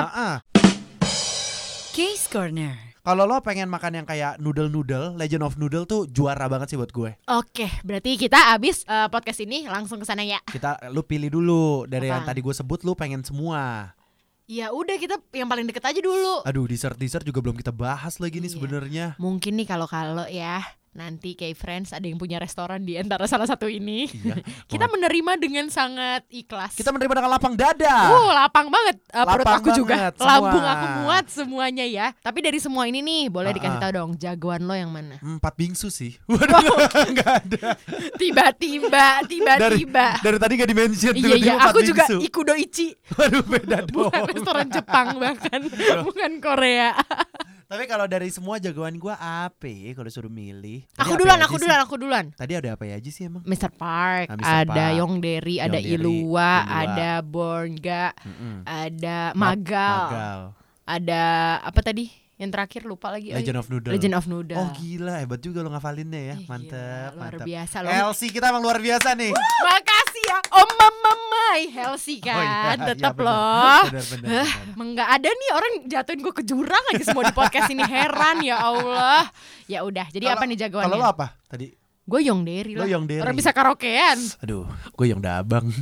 Ah, 0.00 0.16
ah. 0.16 0.34
Case 1.96 2.28
Corner. 2.28 2.76
Kalau 3.00 3.24
lo 3.24 3.40
pengen 3.40 3.72
makan 3.72 4.02
yang 4.02 4.06
kayak 4.06 4.36
noodle-noodle, 4.36 5.16
Legend 5.16 5.48
of 5.48 5.56
Noodle 5.56 5.88
tuh 5.88 6.04
juara 6.04 6.44
banget 6.44 6.74
sih 6.74 6.76
buat 6.76 6.92
gue. 6.92 7.16
Oke, 7.32 7.72
berarti 7.80 8.20
kita 8.20 8.52
abis 8.52 8.84
eh, 8.84 9.08
podcast 9.08 9.40
ini 9.40 9.64
langsung 9.64 9.96
ke 9.96 10.04
sana 10.04 10.20
ya. 10.20 10.36
Kita 10.44 10.92
lu 10.92 11.00
pilih 11.00 11.32
dulu 11.32 11.88
dari 11.88 12.12
yang 12.12 12.20
Apa? 12.20 12.36
tadi 12.36 12.44
gue 12.44 12.52
sebut 12.52 12.84
lu 12.84 12.92
pengen 12.92 13.24
semua. 13.24 13.96
Ya 14.44 14.76
udah 14.76 15.00
kita 15.00 15.24
yang 15.32 15.48
paling 15.48 15.64
deket 15.64 15.88
aja 15.88 15.96
dulu. 15.96 16.44
Aduh, 16.44 16.68
dessert-dessert 16.68 17.24
juga 17.24 17.40
belum 17.40 17.56
kita 17.56 17.72
bahas 17.72 18.20
lagi 18.20 18.44
nih 18.44 18.52
Iya. 18.52 18.56
sebenarnya. 18.60 19.06
Mungkin 19.16 19.56
nih 19.56 19.64
kalau 19.64 19.88
kalau 19.88 20.28
ya 20.28 20.60
nanti 20.96 21.36
kayak 21.36 21.54
friends 21.54 21.92
ada 21.92 22.08
yang 22.08 22.16
punya 22.16 22.40
restoran 22.40 22.82
di 22.82 22.96
antara 22.96 23.28
salah 23.28 23.44
satu 23.44 23.68
ini. 23.68 24.08
Iya. 24.08 24.40
kita 24.72 24.88
menerima 24.88 25.32
dengan 25.36 25.68
sangat 25.68 26.24
ikhlas. 26.32 26.72
Kita 26.74 26.90
menerima 26.90 27.12
dengan 27.20 27.30
lapang 27.36 27.54
dada. 27.54 27.96
Uh, 28.10 28.32
lapang 28.32 28.72
banget 28.72 28.96
uh, 29.12 29.24
perut 29.28 29.44
Lapang 29.44 29.60
aku 29.60 29.70
juga. 29.76 29.94
banget, 29.94 30.12
semua. 30.20 30.32
Lambung 30.32 30.66
aku 30.66 30.86
muat 31.04 31.24
semuanya 31.28 31.84
ya. 31.86 32.06
Tapi 32.18 32.38
dari 32.40 32.58
semua 32.58 32.88
ini 32.88 33.04
nih, 33.04 33.28
boleh 33.28 33.52
Ah, 33.52 33.54
dikasih 33.54 33.78
ah. 33.78 33.82
tahu 33.86 33.92
dong 33.94 34.10
jagoan 34.16 34.62
lo 34.64 34.74
yang 34.74 34.90
mana? 34.90 35.20
Empat 35.20 35.54
bingsu 35.54 35.92
sih. 35.92 36.16
Waduh, 36.32 36.64
nggak 37.12 37.30
ada. 37.44 37.66
Tiba-tiba, 38.16 39.22
tiba-tiba. 39.28 40.06
Dari 40.24 40.38
tadi 40.40 40.52
gak 40.56 40.70
dimention 40.72 41.12
Iya 41.14 41.36
iya, 41.36 41.54
aku 41.60 41.84
juga 41.84 42.08
bingsu. 42.08 42.24
Ikudo 42.24 42.54
Ichi, 42.56 42.96
Waduh, 43.14 43.44
beda 43.44 43.84
dong. 43.84 44.08
bukan 44.08 44.22
restoran 44.26 44.66
Jepang 44.72 45.20
bahkan, 45.20 45.60
bukan 46.02 46.30
Korea. 46.40 46.96
Tapi 47.66 47.84
kalau 47.84 48.06
dari 48.06 48.28
semua 48.28 48.56
jagoan 48.56 48.94
gua 48.94 49.18
apa 49.18 49.66
ya 49.66 49.90
kalau 49.92 50.06
suruh 50.06 50.30
milih? 50.30 50.86
Tadi 50.88 51.02
Aku 51.02 51.14
duluan, 51.16 51.40
aku 51.40 51.56
duluan, 51.56 51.80
aku 51.80 51.94
duluan. 51.96 52.26
Tadi 52.32 52.52
ada 52.54 52.68
apa 52.72 52.86
aja 52.86 53.10
sih 53.10 53.26
emang? 53.26 53.42
Mr. 53.42 53.70
Park, 53.70 54.26
Ah, 54.28 54.36
Mr. 54.36 54.54
ada 54.62 54.70
Park. 54.86 54.96
Yongderi, 54.96 55.56
ada 55.58 55.74
Yongderi, 55.76 55.94
Ilua, 55.96 56.22
Ilua. 56.22 56.50
ada 56.62 57.10
Bornga, 57.20 58.04
Mm-mm. 58.16 58.56
ada 58.62 59.18
Ma- 59.32 59.50
Magal, 59.52 59.98
Magal. 60.00 60.40
ada 60.84 61.22
apa 61.60 61.80
tadi? 61.82 62.06
Yang 62.36 62.50
terakhir 62.52 62.82
lupa 62.84 63.08
lagi. 63.08 63.32
Oh, 63.32 63.40
Legend 63.40 63.56
of 63.56 63.66
Noodle. 63.66 63.92
Legend 63.96 64.14
of 64.14 64.24
Noodle. 64.28 64.60
Oh 64.60 64.68
gila 64.76 65.24
hebat 65.24 65.40
juga 65.40 65.64
lo 65.64 65.72
ngafalinnya 65.72 66.20
ya. 66.20 66.34
Ih, 66.36 66.44
Mantep, 66.44 66.76
gila, 66.76 67.16
luar 67.16 67.32
mantep. 67.32 67.46
biasa 67.48 67.76
loh. 67.80 67.90
LC 68.12 68.20
kita 68.28 68.44
emang 68.52 68.60
luar 68.60 68.76
biasa 68.76 69.08
nih. 69.16 69.32
Makasih 69.32 70.24
ya 70.26 70.38
Om 70.52 70.70
Mama 70.70 71.12
Mai 71.26 71.62
Healthy 71.72 72.16
Oh 72.18 72.20
iya, 72.20 72.36
kan 72.68 72.76
iya, 72.76 72.86
Tetap 72.92 73.14
bener. 73.16 73.24
loh 73.24 73.80
Bener, 73.88 74.04
bener, 74.76 75.00
ada 75.16 75.28
nih 75.28 75.50
orang 75.50 75.72
jatuhin 75.88 76.20
gue 76.20 76.34
ke 76.34 76.44
jurang 76.44 76.84
aja 76.92 77.04
semua 77.06 77.24
di 77.24 77.32
podcast 77.32 77.72
ini 77.72 77.80
heran 77.82 78.44
ya 78.44 78.56
Allah. 78.60 79.24
Ya 79.64 79.80
udah, 79.80 80.04
jadi 80.12 80.28
Kalau- 80.28 80.36
apa 80.36 80.44
nih 80.44 80.56
jagoannya? 80.60 80.86
Kalau 80.92 81.00
lo 81.00 81.06
apa 81.08 81.26
tadi? 81.48 81.72
Gue 82.06 82.20
Yongderi 82.22 82.76
Lo 82.76 82.84
lah. 82.84 82.88
Yongderi. 82.92 83.18
Orang 83.18 83.34
bisa 83.34 83.50
karaokean. 83.50 84.18
Aduh, 84.38 84.62
gue 84.92 85.06
yang 85.08 85.18
dabang. 85.18 85.66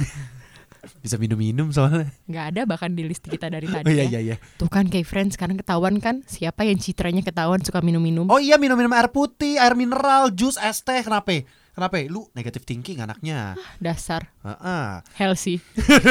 bisa 1.00 1.16
minum-minum 1.16 1.70
soalnya. 1.70 2.10
Nggak 2.26 2.44
ada 2.54 2.60
bahkan 2.64 2.92
di 2.92 3.04
list 3.04 3.24
kita 3.24 3.48
dari 3.48 3.66
tadi 3.74 3.84
Oh 3.84 3.92
iya 3.92 4.04
ya. 4.04 4.10
iya 4.16 4.20
iya. 4.20 4.36
Tuh 4.56 4.68
kan 4.68 4.86
kayak 4.88 5.06
friends 5.06 5.34
sekarang 5.36 5.56
ketahuan 5.56 5.98
kan 5.98 6.22
siapa 6.24 6.64
yang 6.64 6.76
citranya 6.76 7.24
ketahuan 7.24 7.60
suka 7.62 7.80
minum-minum. 7.80 8.28
Oh 8.28 8.38
iya 8.38 8.56
minum-minum 8.56 8.92
air 8.92 9.08
putih, 9.08 9.56
air 9.56 9.72
mineral, 9.74 10.32
jus, 10.32 10.56
es 10.60 10.80
teh. 10.80 11.00
Kenapa? 11.00 11.44
Kenapa? 11.74 11.98
Lu 12.06 12.30
negatif 12.38 12.62
thinking 12.62 13.02
anaknya. 13.02 13.58
Dasar 13.82 14.30
Heeh. 14.46 15.02
healthy. 15.18 15.58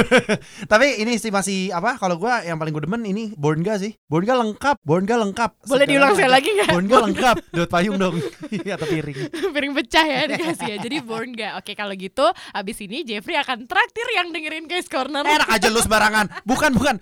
Tapi 0.72 1.00
ini 1.00 1.16
sih 1.16 1.32
masih 1.32 1.72
apa? 1.72 1.96
Kalau 1.96 2.20
gua 2.20 2.44
yang 2.44 2.60
paling 2.60 2.76
gue 2.76 2.84
demen 2.84 3.00
ini 3.08 3.32
Bornga 3.40 3.80
sih. 3.80 3.96
Bornga 4.12 4.36
lengkap, 4.44 4.84
Bornga 4.84 5.16
lengkap. 5.24 5.64
Boleh 5.64 5.88
diulang 5.88 6.20
sekali 6.20 6.34
lagi 6.36 6.50
nggak? 6.52 6.68
Bornga 6.68 6.98
lengkap. 7.08 7.36
Dapat 7.56 7.70
payung 7.72 7.96
dong. 7.96 8.20
Iya, 8.54 8.78
atau 8.78 8.86
piring. 8.86 9.18
Piring 9.56 9.74
pecah 9.74 10.06
ya 10.06 10.22
dikasih 10.30 10.68
ya. 10.68 10.78
Jadi 10.78 11.02
born 11.02 11.34
gak? 11.34 11.64
Oke 11.64 11.74
kalau 11.74 11.96
gitu 11.98 12.22
abis 12.54 12.78
ini 12.86 13.02
Jeffrey 13.02 13.34
akan 13.34 13.66
traktir 13.66 14.06
yang 14.14 14.30
dengerin 14.30 14.70
Guys 14.70 14.86
Corner. 14.86 15.26
Enak 15.26 15.50
aja 15.50 15.68
lu 15.74 15.82
sembarangan. 15.82 16.44
Bukan, 16.46 16.70
bukan. 16.78 16.96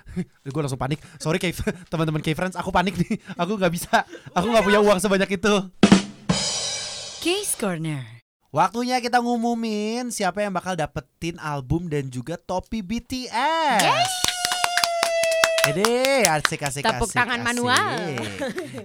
gue 0.47 0.61
langsung 0.61 0.79
panik. 0.79 1.03
Sorry 1.19 1.43
K 1.43 1.51
teman-teman 1.91 2.23
K 2.23 2.31
friends, 2.37 2.55
aku 2.55 2.71
panik 2.71 2.95
nih. 2.95 3.19
Aku 3.35 3.59
nggak 3.59 3.73
bisa. 3.73 4.07
Aku 4.31 4.47
nggak 4.47 4.63
punya 4.63 4.79
uang 4.79 4.97
sebanyak 5.03 5.27
itu. 5.35 5.53
Case 7.21 7.53
Corner. 7.59 8.20
Waktunya 8.51 8.99
kita 8.99 9.23
ngumumin 9.23 10.11
siapa 10.11 10.43
yang 10.43 10.51
bakal 10.51 10.75
dapetin 10.75 11.39
album 11.39 11.87
dan 11.87 12.11
juga 12.11 12.35
topi 12.35 12.83
BTS. 12.83 13.79
Ini 15.71 16.27
asik 16.27 16.59
asik 16.59 16.83
Tepuk 16.83 17.07
asik, 17.07 17.15
tangan 17.15 17.39
asik. 17.39 17.47
manual. 17.47 17.95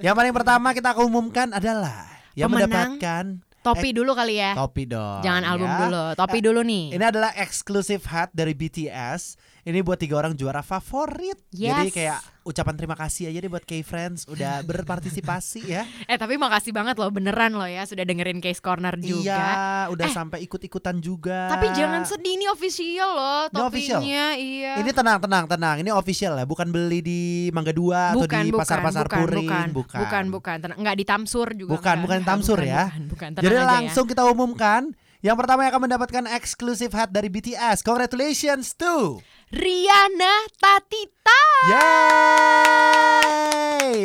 yang 0.07 0.15
paling 0.15 0.31
pertama 0.31 0.71
kita 0.71 0.95
akan 0.95 1.11
umumkan 1.11 1.51
adalah 1.51 2.07
yang 2.39 2.47
Pemenang. 2.47 2.95
mendapatkan 2.95 3.25
Topi 3.67 3.89
dulu 3.91 4.13
kali 4.13 4.35
ya. 4.37 4.55
topi 4.55 4.85
dong. 4.85 5.21
Jangan 5.21 5.43
album 5.45 5.67
ya. 5.67 5.79
dulu, 5.81 6.05
topi 6.15 6.39
Eh, 6.39 6.43
dulu 6.43 6.61
nih. 6.63 6.85
Ini 6.93 7.05
adalah 7.05 7.31
exclusive 7.35 8.03
hat 8.07 8.31
dari 8.31 8.53
BTS. 8.53 9.35
Ini 9.63 9.83
buat 9.83 9.99
tiga 9.99 10.15
orang 10.17 10.33
juara 10.33 10.63
favorit. 10.63 11.35
Jadi 11.49 11.91
Yes. 11.91 11.91
kayak 11.91 12.19
ucapan 12.45 12.75
terima 12.77 12.95
kasih 12.95 13.27
aja 13.27 13.39
deh 13.41 13.51
buat 13.51 13.67
K-Friends 13.67 14.31
udah 14.31 14.63
berpartisipasi 14.69 15.67
ya. 15.67 15.83
Eh 16.07 16.15
tapi 16.15 16.35
makasih 16.37 16.71
banget 16.71 16.95
loh 16.95 17.11
beneran 17.11 17.51
loh 17.51 17.67
ya 17.67 17.83
sudah 17.83 18.03
dengerin 18.03 18.39
Case 18.39 18.59
Corner 18.59 18.95
juga. 18.97 19.35
Iya, 19.35 19.51
udah 19.91 20.07
Eh. 20.07 20.15
sampai 20.15 20.39
ikut-ikutan 20.41 20.97
juga. 20.99 21.51
Tapi 21.51 21.75
jangan 21.75 22.07
sedih 22.07 22.33
ini 22.33 22.47
official 22.47 23.11
loh 23.11 23.43
Ini 23.49 23.59
official? 23.61 23.99
topinya. 23.99 24.27
Iya. 24.33 24.73
Ini 24.79 24.91
tenang, 24.93 25.19
tenang, 25.19 25.45
tenang. 25.45 25.77
Ini 25.77 25.91
official 25.91 26.33
ya, 26.37 26.45
bukan 26.45 26.71
beli 26.71 27.03
di 27.03 27.21
Mangga 27.51 27.73
Dua 27.73 28.15
atau 28.15 28.23
bukan, 28.23 28.39
di 28.41 28.51
bukan, 28.51 28.63
pasar-pasar 28.63 29.05
bukan, 29.05 29.19
puring, 29.19 29.49
bukan, 29.51 29.67
bukan. 29.73 29.99
bukan, 30.01 30.25
bukan, 30.31 30.57
Tenang, 30.57 30.79
nggak 30.79 30.97
di 30.97 31.05
Tamsur 31.05 31.49
juga. 31.53 31.71
Bukan, 31.75 31.97
bukan 32.01 32.21
Tamsur 32.23 32.59
bukan, 32.59 32.71
ya. 32.71 32.83
Bukan, 32.87 33.03
bukan. 33.11 33.29
Tenang 33.35 33.43
Jadi 33.43 33.56
aja 33.57 33.65
ya. 33.65 33.73
langsung 33.81 34.05
kita 34.05 34.29
umumkan 34.29 34.93
yang 35.25 35.35
pertama 35.35 35.65
yang 35.65 35.73
akan 35.73 35.89
mendapatkan 35.89 36.25
exclusive 36.37 36.93
hat 36.93 37.11
dari 37.11 37.33
BTS. 37.33 37.81
Congratulations 37.83 38.77
to 38.77 39.25
Riana 39.51 40.45
Tatita. 40.61 41.43
Yay! 41.73 43.07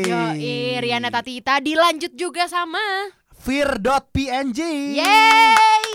Yoi, 0.08 0.80
Riana 0.80 1.12
Tatita 1.12 1.60
dilanjut 1.60 2.16
juga 2.16 2.48
sama. 2.48 3.12
Fear.png 3.42 4.62
Yeay! 4.98 5.91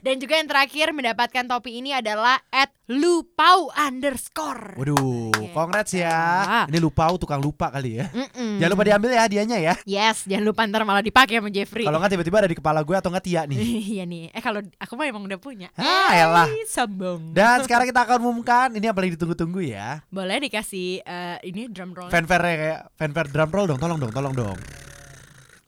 Dan 0.00 0.16
juga 0.16 0.36
yang 0.36 0.48
terakhir 0.48 0.90
mendapatkan 0.90 1.44
topi 1.44 1.78
ini 1.78 1.92
adalah 1.92 2.40
at 2.48 2.72
lupau 2.88 3.70
underscore. 3.70 4.74
Waduh, 4.74 5.30
Oke. 5.30 5.52
congrats 5.52 5.92
ya. 5.92 6.10
Ah. 6.42 6.64
Ini 6.66 6.80
lupa 6.80 7.06
tukang 7.14 7.38
lupa 7.38 7.70
kali 7.70 8.00
ya. 8.00 8.10
Mm-mm. 8.10 8.58
Jangan 8.58 8.72
lupa 8.72 8.84
diambil 8.84 9.10
ya 9.12 9.20
hadiahnya 9.22 9.58
ya. 9.60 9.74
Yes, 9.84 10.26
jangan 10.26 10.44
lupa 10.44 10.66
ntar 10.66 10.82
malah 10.82 11.00
dipakai 11.00 11.38
sama 11.38 11.52
Jeffrey. 11.52 11.84
Kalau 11.84 12.00
nggak 12.00 12.12
tiba-tiba 12.12 12.36
ada 12.40 12.50
di 12.50 12.58
kepala 12.58 12.80
gue 12.80 12.96
atau 12.96 13.12
nggak 13.12 13.24
Tia 13.24 13.42
nih. 13.46 13.58
iya 13.94 14.04
nih. 14.08 14.32
Eh 14.32 14.42
kalau 14.42 14.64
aku 14.76 14.92
mah 14.96 15.06
emang 15.06 15.22
udah 15.22 15.38
punya. 15.38 15.68
Ah, 15.76 16.10
elah. 16.12 16.48
Sombong. 16.66 17.30
Dan 17.30 17.60
sekarang 17.68 17.86
kita 17.86 18.02
akan 18.02 18.18
umumkan 18.20 18.68
ini 18.74 18.88
yang 18.88 18.96
paling 18.96 19.12
ditunggu-tunggu 19.14 19.60
ya. 19.62 20.02
Boleh 20.08 20.40
dikasih 20.40 21.04
eh, 21.04 21.36
ini 21.46 21.70
drum 21.70 21.94
roll. 21.94 22.10
Fanfare 22.10 22.42
kayak 22.42 22.80
fanfare 22.96 23.28
drum 23.30 23.50
roll 23.52 23.66
dong, 23.70 23.78
tolong 23.78 23.98
dong, 24.00 24.10
tolong 24.10 24.34
dong. 24.34 24.58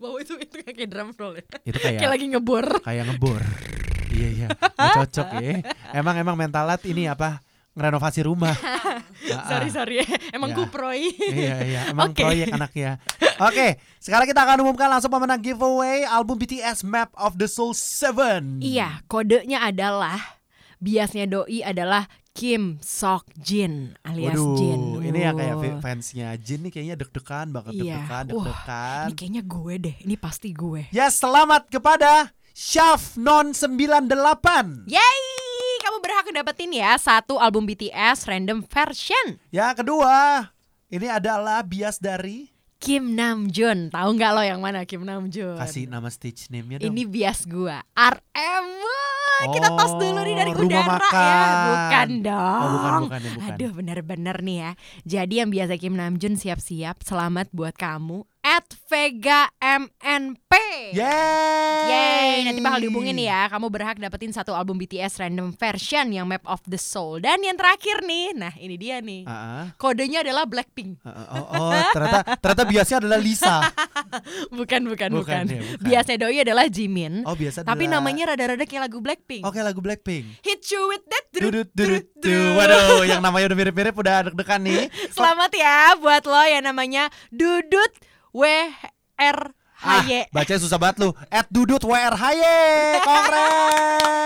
Wow 0.03 0.18
itu 0.18 0.35
itu 0.35 0.59
kayak 0.66 0.90
drum 0.90 1.14
roll 1.14 1.38
ya. 1.38 1.45
Itu 1.62 1.79
Kayak 1.79 2.03
kayak 2.03 2.11
lagi 2.11 2.27
ngebor. 2.27 2.66
kayak 2.83 3.05
ngebor. 3.07 3.42
Iya 4.12 4.29
iya, 4.29 4.48
cocok 4.77 5.29
ya. 5.40 5.64
Emang 5.90 6.14
emang 6.14 6.37
mentalat 6.37 6.81
ini 6.85 7.09
apa? 7.09 7.40
Ngerenovasi 7.72 8.29
rumah. 8.29 8.53
Ah, 9.33 9.48
sorry 9.48 9.70
ah. 9.70 9.72
sorry. 9.72 9.96
Emang 10.35 10.51
Ya. 10.51 10.57
kuproy. 10.61 11.14
iya 11.16 11.57
iya, 11.62 11.81
emang 11.88 12.11
Oke. 12.12 12.20
proyek 12.20 12.53
anaknya. 12.53 12.98
Oke, 13.38 13.79
sekarang 13.96 14.27
kita 14.27 14.44
akan 14.44 14.61
umumkan 14.61 14.90
langsung 14.90 15.09
pemenang 15.09 15.40
giveaway 15.40 16.05
album 16.05 16.37
BTS 16.37 16.83
Map 16.83 17.09
of 17.16 17.38
the 17.38 17.46
Soul 17.46 17.72
7. 17.72 18.61
Iya, 18.61 19.01
kodenya 19.07 19.62
adalah 19.64 20.18
biasnya 20.77 21.31
doi 21.31 21.62
adalah 21.62 22.11
Kim 22.35 22.83
Sok 22.83 23.31
Jin 23.38 23.94
alias 24.03 24.35
Waduh, 24.35 24.57
Jin. 24.59 24.81
ini 25.07 25.18
ya 25.20 25.31
kayak 25.33 25.57
fansnya 25.79 26.29
Jin 26.35 26.66
nih 26.66 26.72
kayaknya 26.75 26.96
deg-degan 26.98 27.46
banget, 27.55 27.72
Iya. 27.72 27.81
deg-degan, 28.03 28.25
Wah, 28.27 28.44
deg-degan. 28.44 29.05
Ini 29.07 29.14
kayaknya 29.14 29.42
gue 29.46 29.75
deh. 29.79 29.96
Ini 30.03 30.14
pasti 30.18 30.48
gue. 30.51 30.83
Ya, 30.90 31.07
selamat 31.09 31.70
kepada 31.70 32.35
Shaf 32.52 33.16
Non 33.16 33.56
98. 33.56 34.84
Yeay! 34.84 35.20
Kamu 35.80 35.98
berhak 35.98 36.28
dapetin 36.30 36.70
ya 36.70 36.94
satu 36.94 37.40
album 37.40 37.64
BTS 37.64 38.28
random 38.28 38.60
version. 38.62 39.40
Yang 39.48 39.82
kedua, 39.82 40.46
ini 40.86 41.08
adalah 41.08 41.64
bias 41.64 41.96
dari 41.96 42.52
Kim 42.76 43.16
Namjoon. 43.16 43.88
Tahu 43.88 44.08
nggak 44.12 44.30
lo 44.30 44.42
yang 44.42 44.60
mana 44.60 44.84
Kim 44.84 45.02
Namjoon? 45.02 45.56
kasih 45.56 45.88
nama 45.88 46.06
stage 46.06 46.52
name-nya 46.52 46.84
dong. 46.84 46.92
Ini 46.92 47.02
bias 47.08 47.48
gua. 47.48 47.80
RM. 47.94 48.66
Wah, 48.84 49.48
Kita 49.48 49.68
tos 49.72 49.92
dulu 49.96 50.20
nih 50.22 50.36
dari 50.36 50.52
Oh, 50.52 50.62
udara 50.62 50.86
makan. 50.86 51.18
ya. 51.18 51.42
Bukan 51.66 52.10
dong. 52.20 52.60
Oh, 52.62 52.68
bukan, 52.70 52.92
bukan, 53.00 53.20
ya, 53.20 53.30
bukan. 53.32 53.48
Aduh, 53.48 53.70
bener-bener 53.74 54.36
nih 54.38 54.56
ya. 54.60 54.70
Jadi 55.02 55.34
yang 55.40 55.50
biasa 55.50 55.74
Kim 55.80 55.94
Namjoon 55.96 56.36
siap-siap. 56.36 57.00
Selamat 57.00 57.48
buat 57.50 57.74
kamu. 57.74 58.22
At 58.42 58.66
Vega 58.90 59.46
MNP. 59.62 60.50
Yeay. 60.90 61.87
Yeay, 61.87 62.35
nanti 62.42 62.59
bakal 62.59 62.83
dihubungin 62.83 63.14
ya. 63.14 63.46
Kamu 63.46 63.70
berhak 63.70 64.02
dapetin 64.02 64.35
satu 64.35 64.50
album 64.50 64.74
BTS 64.76 65.22
random 65.22 65.55
version 65.55 66.11
yang 66.11 66.26
Map 66.26 66.42
of 66.44 66.59
the 66.66 66.74
Soul. 66.74 67.22
Dan 67.22 67.38
yang 67.40 67.55
terakhir 67.55 68.02
nih, 68.02 68.35
nah 68.35 68.50
ini 68.59 68.74
dia 68.74 68.98
nih. 68.98 69.22
Ah. 69.24 69.70
Kodenya 69.78 70.26
adalah 70.26 70.42
Blackpink. 70.42 70.98
Ah, 71.07 71.38
Oh, 71.38 71.70
oh, 71.70 71.83
ternyata 71.94 72.35
ternyata 72.35 72.64
biasnya 72.66 72.96
adalah 72.98 73.18
Lisa. 73.22 73.57
Bukan, 74.52 74.90
bukan, 74.90 75.11
Bukan, 75.14 75.14
bukan. 75.14 75.44
ya, 75.46 75.62
bukan. 75.62 75.87
Biasa 75.87 76.11
doi 76.18 76.38
adalah 76.42 76.66
Jimin. 76.66 77.22
Oh, 77.22 77.38
biasa 77.38 77.62
Tapi 77.62 77.87
adalah- 77.87 78.02
namanya 78.02 78.35
rada-rada 78.35 78.64
kayak 78.66 78.90
lagu 78.90 78.98
Blackpink. 78.98 79.46
Oke, 79.46 79.62
lagu 79.62 79.78
Blackpink. 79.78 80.42
Hit 80.42 80.66
you 80.68 80.83
with 80.90 81.07
that 81.07 81.24
Dudut 81.33 81.70
dudut 81.72 82.11
du. 82.18 82.37
Waduh, 82.59 83.07
yang 83.07 83.22
namanya 83.22 83.55
udah 83.55 83.59
mirip-mirip 83.62 83.94
udah 83.94 84.28
deg-degan 84.28 84.61
nih. 84.61 84.90
Selamat 85.16 85.55
ya 85.55 85.94
buat 85.96 86.26
lo 86.26 86.42
yang 86.42 86.66
namanya 86.66 87.07
Dudut 87.31 87.88
W 88.33 88.45
R 89.14 89.38
H 89.77 89.85
Ah, 89.85 90.07
Y. 90.07 90.25
bacanya 90.31 90.57
susah 90.59 90.79
banget 90.79 91.03
lu. 91.03 91.11
At 91.27 91.51
Dudut 91.51 91.83
WRHY. 91.83 92.38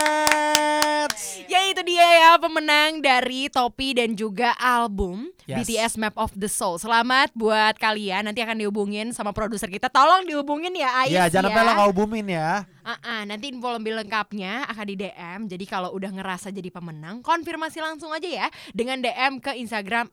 Congrats. 0.06 1.16
Ya 1.46 1.64
itu 1.64 1.80
dia 1.80 2.04
ya 2.04 2.36
pemenang 2.36 3.00
dari 3.00 3.48
topi 3.48 3.96
dan 3.96 4.12
juga 4.12 4.52
album 4.54 5.32
Yes. 5.46 5.62
BTS 5.62 5.94
Map 5.96 6.12
of 6.14 6.34
the 6.34 6.46
Soul. 6.46 6.76
Selamat 6.76 7.30
buat 7.32 7.78
kalian. 7.78 8.26
Nanti 8.26 8.42
akan 8.42 8.58
dihubungin 8.58 9.10
sama 9.10 9.30
produser 9.30 9.66
kita. 9.66 9.86
Tolong 9.88 10.26
dihubungin 10.26 10.74
ya 10.74 10.90
Ais 11.00 11.08
Ya, 11.08 11.24
jangan 11.26 11.48
sampai 11.48 11.62
ya. 11.62 11.66
lo 11.66 11.72
ngehubungin 11.78 12.26
ya. 12.28 12.66
Ah, 12.82 13.22
nanti 13.22 13.48
info 13.48 13.70
lebih 13.70 13.94
lengkapnya 13.94 14.66
akan 14.66 14.84
di 14.84 14.96
DM. 14.98 15.38
Jadi 15.46 15.64
kalau 15.64 15.90
udah 15.90 16.10
ngerasa 16.10 16.50
jadi 16.50 16.66
pemenang, 16.68 17.22
konfirmasi 17.22 17.78
langsung 17.78 18.10
aja 18.10 18.26
ya 18.26 18.46
dengan 18.70 18.98
DM 19.00 19.38
ke 19.38 19.54
Instagram 19.54 20.10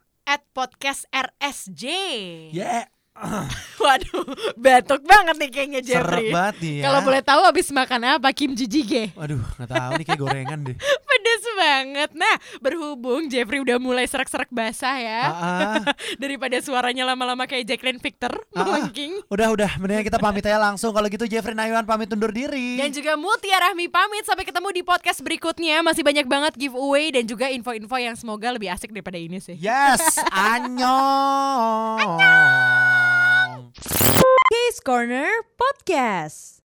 @podcastrSJ. 0.54 1.84
Ya, 2.54 2.86
Waduh, 3.84 4.26
batuk 4.58 5.06
banget 5.06 5.36
nih 5.38 5.50
kayaknya 5.54 5.82
Jeffrey. 5.86 6.34
banget 6.34 6.56
nih 6.66 6.74
ya. 6.82 6.84
Kalau 6.90 7.00
boleh 7.06 7.22
tahu 7.22 7.42
habis 7.46 7.70
makan 7.70 8.02
apa? 8.18 8.34
Kimchi 8.34 8.66
jjigae. 8.66 9.14
Waduh, 9.14 9.38
nggak 9.38 9.70
tahu 9.70 9.92
nih 10.02 10.06
kayak 10.10 10.18
gorengan 10.20 10.60
deh. 10.66 10.74
Pedes 11.08 11.44
banget. 11.54 12.10
Nah, 12.18 12.36
berhubung 12.58 13.30
Jeffrey 13.30 13.62
udah 13.62 13.78
mulai 13.78 14.10
serak-serak 14.10 14.50
basah 14.50 14.98
ya. 14.98 15.22
Daripada 16.22 16.58
suaranya 16.66 17.06
lama-lama 17.06 17.46
kayak 17.46 17.70
Jacqueline 17.70 18.02
Victor 18.02 18.34
melengking. 18.50 19.22
Udah, 19.30 19.54
udah, 19.54 19.78
mendingan 19.78 20.10
kita 20.10 20.18
pamit 20.18 20.42
aja 20.50 20.58
langsung. 20.58 20.90
Kalau 20.90 21.06
gitu 21.06 21.30
Jeffrey 21.30 21.54
Nayuan 21.54 21.86
pamit 21.86 22.10
undur 22.10 22.34
diri. 22.34 22.82
Dan 22.82 22.90
juga 22.90 23.14
Mutia 23.14 23.62
Rahmi 23.62 23.94
pamit 23.94 24.26
sampai 24.26 24.42
ketemu 24.42 24.74
di 24.74 24.82
podcast 24.82 25.22
berikutnya. 25.22 25.86
Masih 25.86 26.02
banyak 26.02 26.26
banget 26.26 26.58
giveaway 26.58 27.14
dan 27.14 27.30
juga 27.30 27.46
info-info 27.54 27.94
yang 28.02 28.18
semoga 28.18 28.50
lebih 28.50 28.74
asik 28.74 28.90
daripada 28.90 29.22
ini 29.22 29.38
sih. 29.38 29.54
Yes, 29.62 30.18
annyeong. 30.34 32.02
Case 33.82 34.80
Corner 34.84 35.30
Podcast. 35.58 36.62